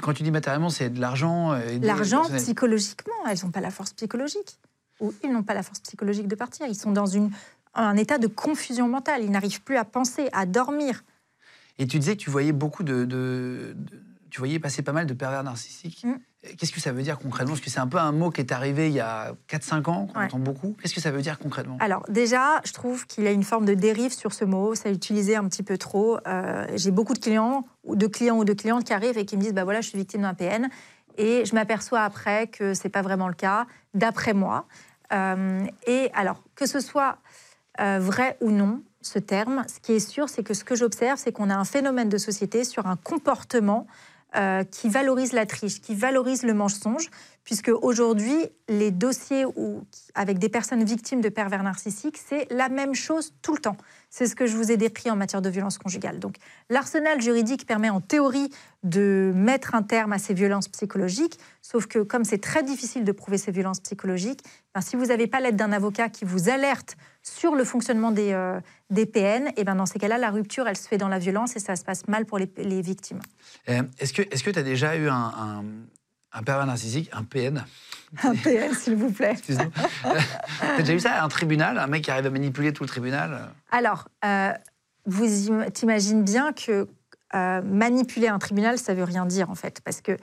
[0.00, 1.52] Quand tu dis matériellement, c'est de l'argent.
[1.54, 4.60] euh, L'argent, psychologiquement, elles n'ont pas la force psychologique.
[5.00, 6.66] Ou ils n'ont pas la force psychologique de partir.
[6.68, 7.32] Ils sont dans une,
[7.74, 9.24] un état de confusion mentale.
[9.24, 11.02] Ils n'arrivent plus à penser, à dormir.
[11.78, 15.06] Et tu disais que tu voyais beaucoup de, de- de- tu voyais passer pas mal
[15.06, 16.04] de pervers narcissiques.
[16.04, 16.14] Mm.
[16.58, 17.54] Qu'est-ce que ça veut dire concrètement?
[17.54, 20.06] Parce que c'est un peu un mot qui est arrivé il y a 4-5 ans,
[20.06, 20.26] qu'on Ouais.
[20.26, 20.76] entend beaucoup.
[20.80, 21.76] Qu'est-ce que ça veut dire concrètement?
[21.80, 24.74] Alors déjà, je trouve qu'il y a une forme de dérive sur ce mot.
[24.74, 26.18] Ça est utilisé un petit peu trop.
[26.26, 29.36] Euh, J'ai beaucoup de clients, ou de clients ou de clientes qui arrivent et qui
[29.36, 30.68] me disent, bah voilà, je suis victime d'un PN.
[31.18, 34.66] Et je m'aperçois après que c'est pas vraiment le cas, d'après moi.
[35.12, 37.18] Euh, et alors, que ce soit
[37.80, 41.18] euh, vrai ou non, ce terme, ce qui est sûr, c'est que ce que j'observe,
[41.18, 43.86] c'est qu'on a un phénomène de société sur un comportement
[44.34, 47.08] euh, qui valorise la triche, qui valorise le mensonge,
[47.44, 48.36] puisque aujourd'hui,
[48.68, 49.46] les dossiers
[50.14, 53.76] avec des personnes victimes de pervers narcissiques, c'est la même chose tout le temps.
[54.10, 56.18] C'est ce que je vous ai décrit en matière de violence conjugale.
[56.18, 56.36] Donc,
[56.68, 58.50] l'arsenal juridique permet en théorie
[58.82, 63.12] de mettre un terme à ces violences psychologiques, sauf que comme c'est très difficile de
[63.12, 64.42] prouver ces violences psychologiques,
[64.74, 68.32] ben, si vous n'avez pas l'aide d'un avocat qui vous alerte sur le fonctionnement des,
[68.32, 68.60] euh,
[68.90, 71.56] des PN, et ben dans ces cas-là, la rupture, elle se fait dans la violence
[71.56, 73.18] et ça se passe mal pour les, les victimes.
[73.68, 75.64] Euh, est-ce que tu as déjà eu un,
[76.32, 77.64] un, pervers narcissique, un PN
[78.22, 79.34] Un PN, s'il vous plaît.
[79.44, 82.84] tu as déjà eu ça à un tribunal Un mec qui arrive à manipuler tout
[82.84, 83.48] le tribunal?
[83.72, 84.52] Alors, euh,
[85.06, 85.26] vous
[85.72, 86.86] t'imagines bien que
[87.34, 90.16] manipuler un tribunal, ça veut rien dire en fait, parce que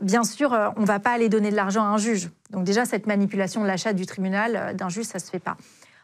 [0.00, 2.30] bien sûr, on ne va pas aller donner de l'argent à un juge.
[2.50, 5.56] Donc déjà, cette manipulation de l'achat du tribunal d'un juge, ça ne se fait pas.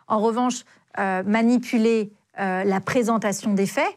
[0.09, 0.65] En revanche,
[0.99, 3.97] euh, manipuler euh, la présentation des faits,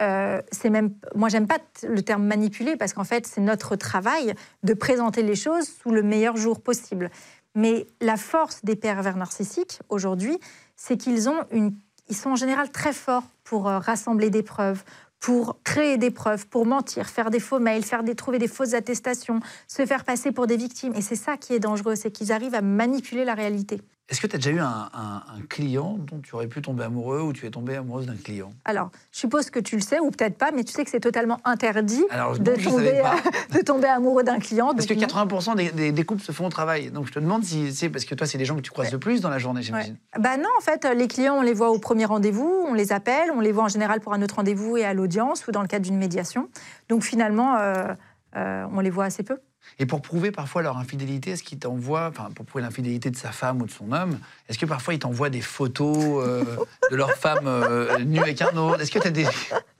[0.00, 4.34] euh, c'est même, moi j'aime pas le terme manipuler parce qu'en fait c'est notre travail
[4.62, 7.10] de présenter les choses sous le meilleur jour possible.
[7.54, 10.38] Mais la force des pervers narcissiques aujourd'hui,
[10.74, 14.82] c'est qu'ils sont en général très forts pour rassembler des preuves,
[15.20, 18.72] pour créer des preuves, pour mentir, faire des faux mails, faire des, trouver des fausses
[18.74, 20.94] attestations, se faire passer pour des victimes.
[20.96, 23.82] Et c'est ça qui est dangereux, c'est qu'ils arrivent à manipuler la réalité.
[24.08, 27.32] Est-ce que tu as déjà eu un, client dont tu aurais pu tomber amoureux ou
[27.32, 28.52] tu es tombée amoureuse d'un client?
[28.64, 31.00] Alors, je suppose que tu le sais, ou peut-être pas, mais tu sais que c'est
[31.00, 32.02] totalement interdit
[32.38, 33.02] de, tomber,
[33.54, 34.74] de, tomber, amoureux d'un client.
[34.74, 36.90] Parce que 80% des, des, couples se font au travail.
[36.90, 38.92] Donc je te demande si c'est parce que toi, c'est des gens que tu croises
[38.92, 39.96] le plus dans la journée, j'imagine.
[40.18, 43.30] Bah non, en fait, les clients, on les voit au premier rendez-vous, on les appelle,
[43.34, 45.68] on les voit en général pour un autre rendez-vous et à l'audience ou dans le
[45.68, 46.48] cadre d'une médiation.
[46.88, 47.94] Donc finalement, euh,
[48.36, 49.38] euh, on les voit assez peu.
[49.78, 53.32] Et pour prouver parfois leur infidélité, est-ce qu'ils t'envoient, enfin pour prouver l'infidélité de sa
[53.32, 56.44] femme ou de son homme, est-ce que parfois ils t'envoient des photos euh,
[56.90, 58.80] de leur femme euh, nue avec un autre?
[58.80, 59.26] Est-ce que tu as des...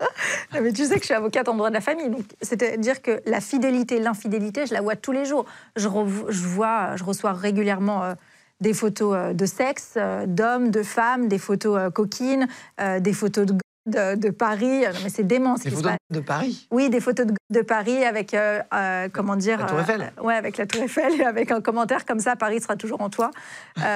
[0.52, 3.22] Mais tu sais que je suis avocate en droit de la famille, donc c'est-à-dire que
[3.26, 5.46] la fidélité, l'infidélité, je la vois tous les jours.
[5.76, 5.88] Je,
[6.28, 8.14] je vois, je reçois régulièrement euh,
[8.60, 12.46] des photos de sexe, d'hommes, de femmes, des photos coquines,
[13.00, 13.54] des photos de
[13.86, 14.84] de, Paris.
[15.02, 15.54] mais c'est dément.
[15.54, 19.58] Des photos de Paris Oui, des photos de, Paris avec, euh, euh, comment dire...
[19.58, 22.36] La Tour Eiffel euh, Ouais, avec la Tour Eiffel et avec un commentaire comme ça,
[22.36, 23.30] Paris sera toujours en toi.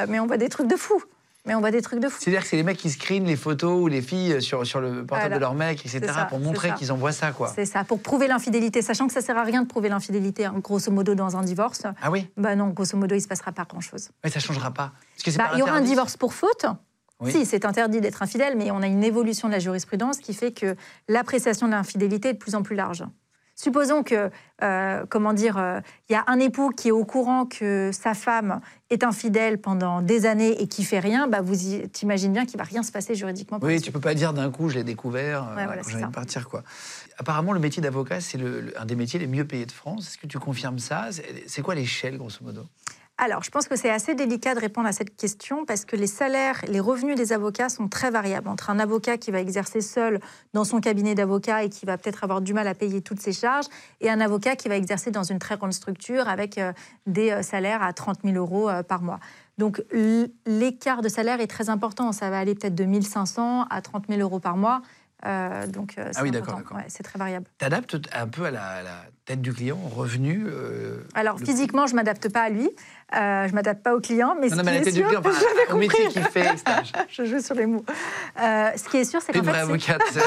[0.09, 1.03] mais on voit des trucs de fou.
[1.45, 2.19] Mais on voit des trucs de fou.
[2.21, 5.07] C'est-à-dire que c'est les mecs qui screenent les photos ou les filles sur, sur le
[5.07, 7.53] portable de leur mec, etc., pour montrer qu'ils envoient ça, quoi.
[7.55, 10.55] C'est ça, pour prouver l'infidélité, sachant que ça sert à rien de prouver l'infidélité, hein,
[10.57, 11.83] grosso modo, dans un divorce.
[12.03, 14.09] Ah oui Bah non, grosso modo, il se passera pas grand-chose.
[14.25, 14.91] Mais ça changera pas.
[15.37, 16.67] bah, il y aura un divorce pour faute,
[17.25, 20.53] si, c'est interdit d'être infidèle, mais on a une évolution de la jurisprudence qui fait
[20.53, 20.77] que
[21.09, 23.05] l'appréciation de l'infidélité est de plus en plus large.
[23.59, 24.31] Supposons que,
[24.63, 28.13] euh, comment dire, euh, il y a un époux qui est au courant que sa
[28.13, 31.57] femme est infidèle pendant des années et qui fait rien, bah vous
[32.03, 33.59] imaginez bien qu'il va rien se passer juridiquement.
[33.63, 36.65] Oui, tu peux pas dire d'un coup je l'ai découvert euh, j'allais partir quoi.
[37.17, 38.39] Apparemment, le métier d'avocat c'est
[38.77, 40.09] un des métiers les mieux payés de France.
[40.09, 41.09] Est-ce que tu confirmes ça?
[41.47, 42.67] C'est quoi l'échelle grosso modo?
[43.19, 46.07] Alors, je pense que c'est assez délicat de répondre à cette question parce que les
[46.07, 48.47] salaires, les revenus des avocats sont très variables.
[48.47, 50.21] Entre un avocat qui va exercer seul
[50.53, 53.33] dans son cabinet d'avocat et qui va peut-être avoir du mal à payer toutes ses
[53.33, 53.67] charges,
[54.03, 56.75] et un avocat qui va exercer dans une très grande structure avec euh,
[57.07, 59.19] des euh, salaires à 30 000 euros euh, par mois.
[59.57, 59.83] Donc,
[60.45, 62.13] l'écart de salaire est très important.
[62.13, 64.83] Ça va aller peut-être de 1 500 à 30 000 euros par mois.
[65.69, 66.61] Donc, ah oui, d'accord.
[66.89, 67.47] c'est très variable.
[67.59, 68.83] Tu adaptes un peu à la,
[69.25, 70.47] tête du client, au revenu
[71.15, 72.71] Alors, physiquement, je ne m'adapte pas à lui.
[73.15, 75.23] Euh, je m'adapte pas au client, mais non, ce non, mais qui est sûr, client,
[75.25, 75.31] enfin,
[75.75, 76.57] au métier qu'il fait,
[77.09, 77.85] je joue sur les mots.
[78.41, 80.03] Euh, ce qui est sûr, c'est qu'en fait, avocate.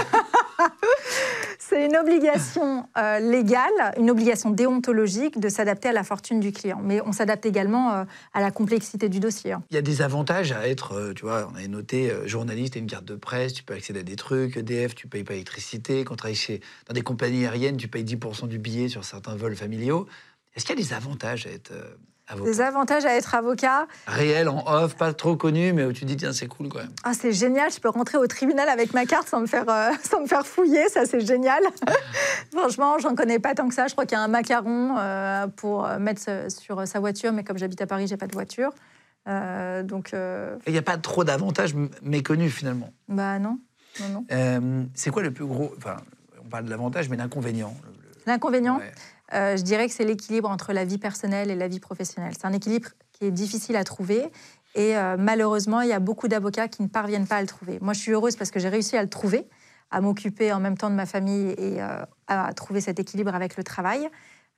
[1.70, 6.82] c'est une obligation euh, légale, une obligation déontologique de s'adapter à la fortune du client.
[6.84, 8.04] Mais on s'adapte également euh,
[8.34, 9.52] à la complexité du dossier.
[9.52, 9.62] Hein.
[9.70, 12.80] Il y a des avantages à être, euh, tu vois, on avait noté journaliste et
[12.80, 16.04] une carte de presse, tu peux accéder à des trucs, EDF, tu payes pas l'électricité,
[16.04, 19.36] quand tu travailles chez, dans des compagnies aériennes, tu payes 10% du billet sur certains
[19.36, 20.08] vols familiaux.
[20.56, 21.72] Est-ce qu'il y a des avantages à être
[22.36, 23.88] des avantages à être avocat.
[24.08, 26.92] Réel, en off, pas trop connu, mais où tu dis, tiens, c'est cool quand même.
[27.04, 29.92] Ah, c'est génial, je peux rentrer au tribunal avec ma carte sans me faire, euh,
[30.04, 31.64] sans me faire fouiller, ça c'est génial.
[32.56, 33.88] Franchement, j'en connais pas tant que ça.
[33.88, 37.58] Je crois qu'il y a un macaron euh, pour mettre sur sa voiture, mais comme
[37.58, 38.72] j'habite à Paris, j'ai pas de voiture.
[39.28, 40.12] Euh, donc.
[40.14, 42.94] Il n'y a pas trop d'avantages méconnus finalement.
[43.08, 43.60] Bah non.
[44.00, 44.90] non, non.
[44.94, 45.74] c'est quoi le plus gros.
[45.78, 45.98] Enfin,
[46.44, 47.76] on parle de l'avantage, mais l'inconvénient.
[48.26, 48.80] L'inconvénient
[49.34, 52.34] euh, je dirais que c'est l'équilibre entre la vie personnelle et la vie professionnelle.
[52.36, 54.32] C'est un équilibre qui est difficile à trouver.
[54.76, 57.80] Et euh, malheureusement, il y a beaucoup d'avocats qui ne parviennent pas à le trouver.
[57.82, 59.48] Moi, je suis heureuse parce que j'ai réussi à le trouver,
[59.92, 63.58] à m'occuper en même temps de ma famille et euh, à trouver cet équilibre avec
[63.58, 64.10] le travail.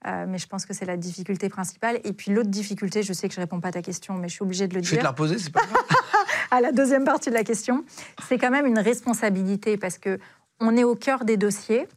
[0.06, 2.00] mais je pense que c'est la difficulté principale.
[2.04, 4.28] Et puis l'autre difficulté, je sais que je ne réponds pas à ta question, mais
[4.28, 4.90] je suis obligée de le dire.
[4.90, 5.84] Je vais te la reposer, c'est pas grave.
[6.52, 7.86] à la deuxième partie de la question,
[8.28, 10.20] c'est quand même une responsabilité parce que
[10.60, 11.88] on est au cœur des dossiers.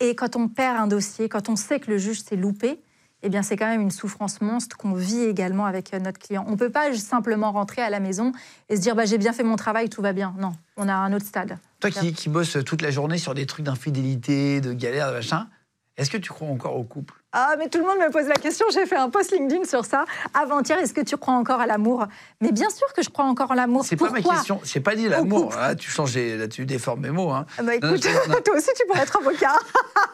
[0.00, 2.80] Et quand on perd un dossier, quand on sait que le juge s'est loupé,
[3.22, 6.44] eh bien c'est quand même une souffrance monstre qu'on vit également avec euh, notre client.
[6.48, 8.32] On ne peut pas simplement rentrer à la maison
[8.68, 10.34] et se dire bah, j'ai bien fait mon travail, tout va bien.
[10.38, 11.58] Non, on a un autre stade.
[11.80, 15.48] Toi qui, qui bosses toute la journée sur des trucs d'infidélité, de galère, de machin,
[15.96, 17.14] est-ce que tu crois encore au couple?
[17.38, 18.64] Ah, mais tout le monde me pose la question.
[18.72, 20.06] J'ai fait un post LinkedIn sur ça.
[20.32, 22.06] Avant-hier, est-ce que tu crois encore à l'amour?
[22.40, 23.84] Mais bien sûr que je crois encore à l'amour.
[23.84, 24.58] C'est pas ma question.
[24.64, 25.52] J'ai pas dit l'amour.
[25.54, 27.30] Ah, tu changes, là, tu déformes mes mots.
[27.32, 27.44] hein.
[27.58, 28.36] Ah bah, écoute, non.
[28.44, 29.52] toi aussi, tu pourrais être avocat.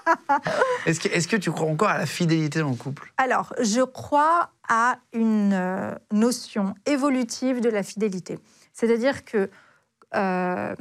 [0.87, 3.13] Est-ce que, est-ce que tu crois encore à la fidélité dans le couple?
[3.19, 8.41] Alors, je crois à une euh, notion évolutive de la fidélité.
[8.73, 9.49] C'est-à-dire que
[10.17, 10.75] euh,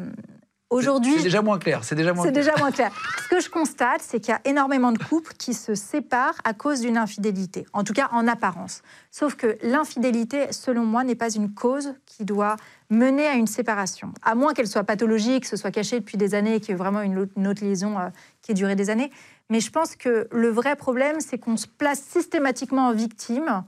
[0.72, 1.84] aujourd'hui, C'est déjà moins clair.
[1.84, 2.44] C'est déjà moins c'est clair.
[2.46, 2.92] déjà moins clair.
[3.24, 6.54] Ce que je constate, c'est qu'il y a énormément de couples qui se séparent à
[6.54, 8.82] cause d'une infidélité, en tout cas en apparence.
[9.12, 12.56] Sauf que l'infidélité, selon moi, n'est pas une cause qui doit
[12.90, 16.34] mener à une séparation, à moins qu'elle soit pathologique, que ce soit caché depuis des
[16.36, 18.08] années et qu'il y ait vraiment une, autre- une autre liaison euh,
[18.42, 19.12] qui ait duré des années.
[19.50, 23.64] Mais je pense que le vrai problème, c'est qu'on se place systématiquement en victime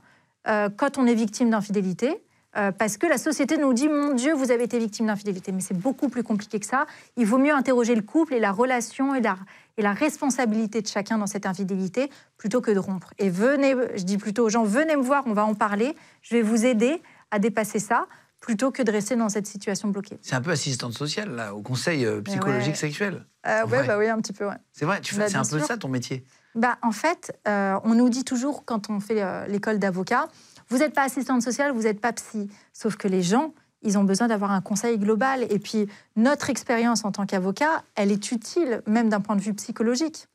[0.48, 2.22] euh, quand on est victime d'infidélité.
[2.56, 5.52] Euh, parce que la société nous dit, mon Dieu, vous avez été victime d'infidélité.
[5.52, 6.86] Mais c'est beaucoup plus compliqué que ça.
[7.16, 9.36] Il vaut mieux interroger le couple et la relation et la,
[9.76, 13.12] et la responsabilité de chacun dans cette infidélité plutôt que de rompre.
[13.18, 15.96] Et venez, je dis plutôt aux gens, venez me voir, on va en parler.
[16.22, 18.06] Je vais vous aider à dépasser ça
[18.40, 20.18] plutôt que de rester dans cette situation bloquée.
[20.20, 22.74] C'est un peu assistante sociale, là, au conseil euh, psychologique ouais.
[22.74, 23.24] sexuel.
[23.46, 23.86] Euh, Ouais.
[23.86, 24.56] bah oui, un petit peu, ouais.
[24.72, 26.24] C'est vrai, tu fais, Bah, c'est un peu ça ton métier.
[26.54, 30.28] Bah, en fait, euh, on nous dit toujours quand on fait l'école d'avocat,
[30.74, 32.48] vous n'êtes pas assistante sociale, vous n'êtes pas psy.
[32.72, 35.46] Sauf que les gens, ils ont besoin d'avoir un conseil global.
[35.50, 39.54] Et puis, notre expérience en tant qu'avocat, elle est utile, même d'un point de vue
[39.54, 40.26] psychologique.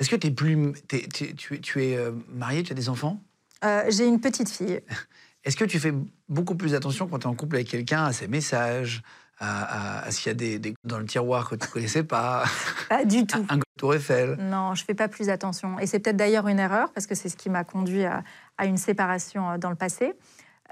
[0.00, 3.20] Est-ce que t'es plus, tu, es- tu es euh, marié, tu as des enfants?
[3.64, 4.80] Euh, J'ai une petite fille.
[5.44, 5.94] Est-ce que tu fais
[6.28, 9.02] beaucoup plus attention quand tu es en couple avec quelqu'un à ses messages,
[9.38, 12.44] à, à- à s'il y a des, des dans le tiroir que tu connaissais pas,
[12.88, 13.46] Pas du tout.
[13.48, 15.78] un Tour Eiffel Non, je fais pas plus attention.
[15.78, 18.22] Et c'est peut-être d'ailleurs une erreur, parce que c'est ce qui m'a conduit à,
[18.64, 20.14] une séparation euh, dans le passé.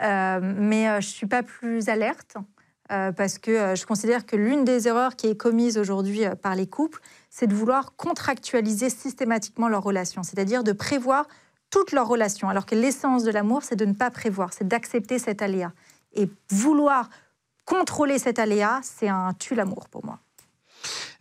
[0.02, 2.36] Euh, mais euh, je suis pas plus alerte,
[3.16, 7.00] parce que je considère que l'une des erreurs qui est commise aujourd'hui par les couples,
[7.30, 11.26] c'est de vouloir contractualiser systématiquement leurs relations, c'est-à-dire de prévoir
[11.70, 15.18] toutes leurs relations, alors que l'essence de l'amour, c'est de ne pas prévoir, c'est d'accepter
[15.18, 15.72] cet aléa.
[16.12, 17.08] Et vouloir
[17.64, 20.20] contrôler cet aléa, c'est un tue l'amour pour moi.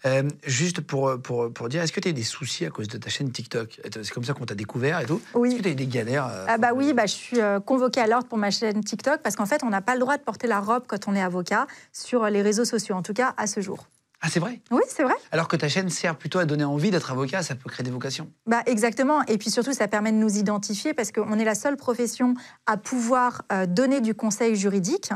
[0.06, 2.88] Euh, juste pour, pour, pour dire, est-ce que tu as eu des soucis à cause
[2.88, 3.80] de ta chaîne TikTok?
[3.94, 5.22] C'est comme ça qu'on t'a découvert et tout?
[5.34, 5.50] Oui.
[5.50, 7.60] Est-ce que tu as eu des galères euh, Ah bah oui, bah je suis euh,
[7.60, 10.18] convoquée à l'ordre pour ma chaîne TikTok parce qu'en fait, on n'a pas le droit
[10.18, 13.34] de porter la robe quand on est avocat sur les réseaux sociaux, en tout cas
[13.38, 13.88] à ce jour.
[14.26, 14.62] Ah, c'est vrai?
[14.72, 15.16] Oui, c'est vrai.
[15.34, 17.92] Alors que ta chaîne sert plutôt à donner envie d'être avocat, ça peut créer des
[17.92, 18.32] vocations.
[18.48, 19.22] Bah exactement.
[19.24, 22.34] Et puis surtout, ça permet de nous identifier parce qu'on est la seule profession
[22.66, 25.12] à pouvoir euh, donner du conseil juridique.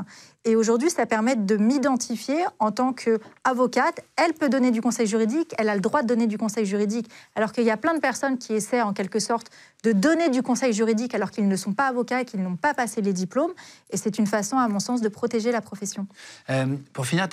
[0.45, 4.01] Et aujourd'hui, ça permet de m'identifier en tant qu'avocate.
[4.15, 7.09] Elle peut donner du conseil juridique, elle a le droit de donner du conseil juridique.
[7.35, 9.47] Alors qu'il y a plein de personnes qui essaient en quelque sorte
[9.83, 12.73] de donner du conseil juridique alors qu'ils ne sont pas avocats et qu'ils n'ont pas
[12.73, 13.53] passé les diplômes.
[13.89, 16.07] Et c'est une façon, à mon sens, de protéger la profession.
[16.49, 17.27] Euh, pour finir,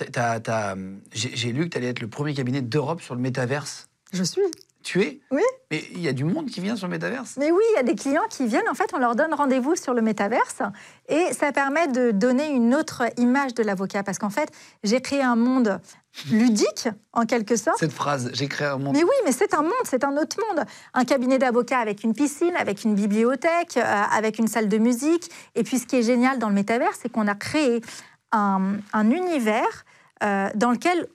[1.13, 3.89] j'ai lu que tu allais être le premier cabinet d'Europe sur le métaverse.
[4.13, 4.43] Je suis.
[4.85, 5.43] Tu es Oui.
[5.71, 7.81] Mais il y a du monde qui vient sur le métaverse Mais oui, il y
[7.81, 10.63] a des clients qui viennent, en fait, on leur donne rendez-vous sur le métaverse
[11.09, 14.51] et ça permet de donner une autre image de l'avocat parce qu'en fait,
[14.85, 15.81] j'ai créé un monde
[16.31, 17.79] ludique, en quelque sorte.
[17.79, 18.95] Cette phrase, j'ai créé un monde.
[18.95, 20.65] Mais oui, mais c'est un monde, c'est un autre monde.
[20.93, 25.31] Un cabinet d'avocats avec une piscine, avec une bibliothèque, euh, avec une salle de musique.
[25.55, 27.81] Et puis ce qui est génial dans le métaverse, c'est qu'on a créé
[28.33, 29.85] un, un univers
[30.23, 31.09] euh, dans lequel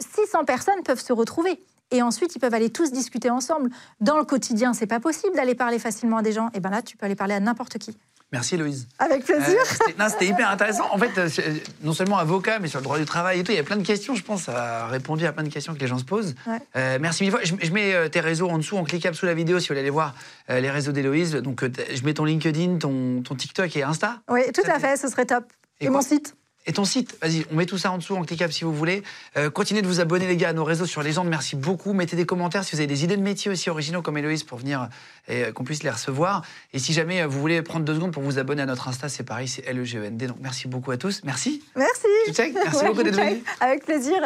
[0.00, 1.62] 600 personnes peuvent se retrouver.
[1.92, 3.70] Et ensuite, ils peuvent aller tous discuter ensemble.
[4.00, 6.50] Dans le quotidien, c'est pas possible d'aller parler facilement à des gens.
[6.54, 7.96] Et ben là, tu peux aller parler à n'importe qui.
[8.32, 8.88] Merci Héloïse.
[8.98, 9.58] Avec plaisir.
[9.60, 10.84] Euh, c'était- hyper intéressant.
[10.90, 13.52] En fait, euh, c'est- non seulement avocat, mais sur le droit du travail et tout,
[13.52, 14.48] il y a plein de questions, je pense.
[14.48, 16.34] A répondu à plein de questions que les gens se posent.
[16.46, 16.56] Ouais.
[16.76, 17.40] Euh, merci mille fois.
[17.44, 19.72] Je, je mets euh, tes réseaux en dessous, en cliquable sous la vidéo, si vous
[19.74, 20.14] voulez aller voir
[20.48, 21.32] euh, les réseaux d'Héloïse.
[21.34, 24.22] Donc, euh, je mets ton LinkedIn, ton, ton TikTok et Insta.
[24.30, 25.44] Oui, tout à fait, ce serait top.
[25.80, 26.34] Et mon site.
[26.66, 29.02] Et ton site, vas-y, on met tout ça en dessous en cliquable si vous voulez.
[29.36, 31.28] Euh, continuez de vous abonner, les gars, à nos réseaux sur Légende.
[31.28, 31.92] Merci beaucoup.
[31.92, 34.58] Mettez des commentaires si vous avez des idées de métiers aussi originaux comme Héloïse pour
[34.58, 34.88] venir
[35.28, 36.42] et euh, qu'on puisse les recevoir.
[36.72, 39.08] Et si jamais euh, vous voulez prendre deux secondes pour vous abonner à notre Insta,
[39.08, 40.26] c'est pareil, c'est LEGEND.
[40.26, 41.22] Donc merci beaucoup à tous.
[41.24, 41.64] Merci.
[41.74, 42.06] Merci.
[42.26, 43.42] Tu check Merci Ouais, beaucoup d'être venu.
[43.60, 44.20] Avec plaisir.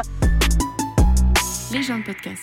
[1.72, 2.42] Les gens de podcast.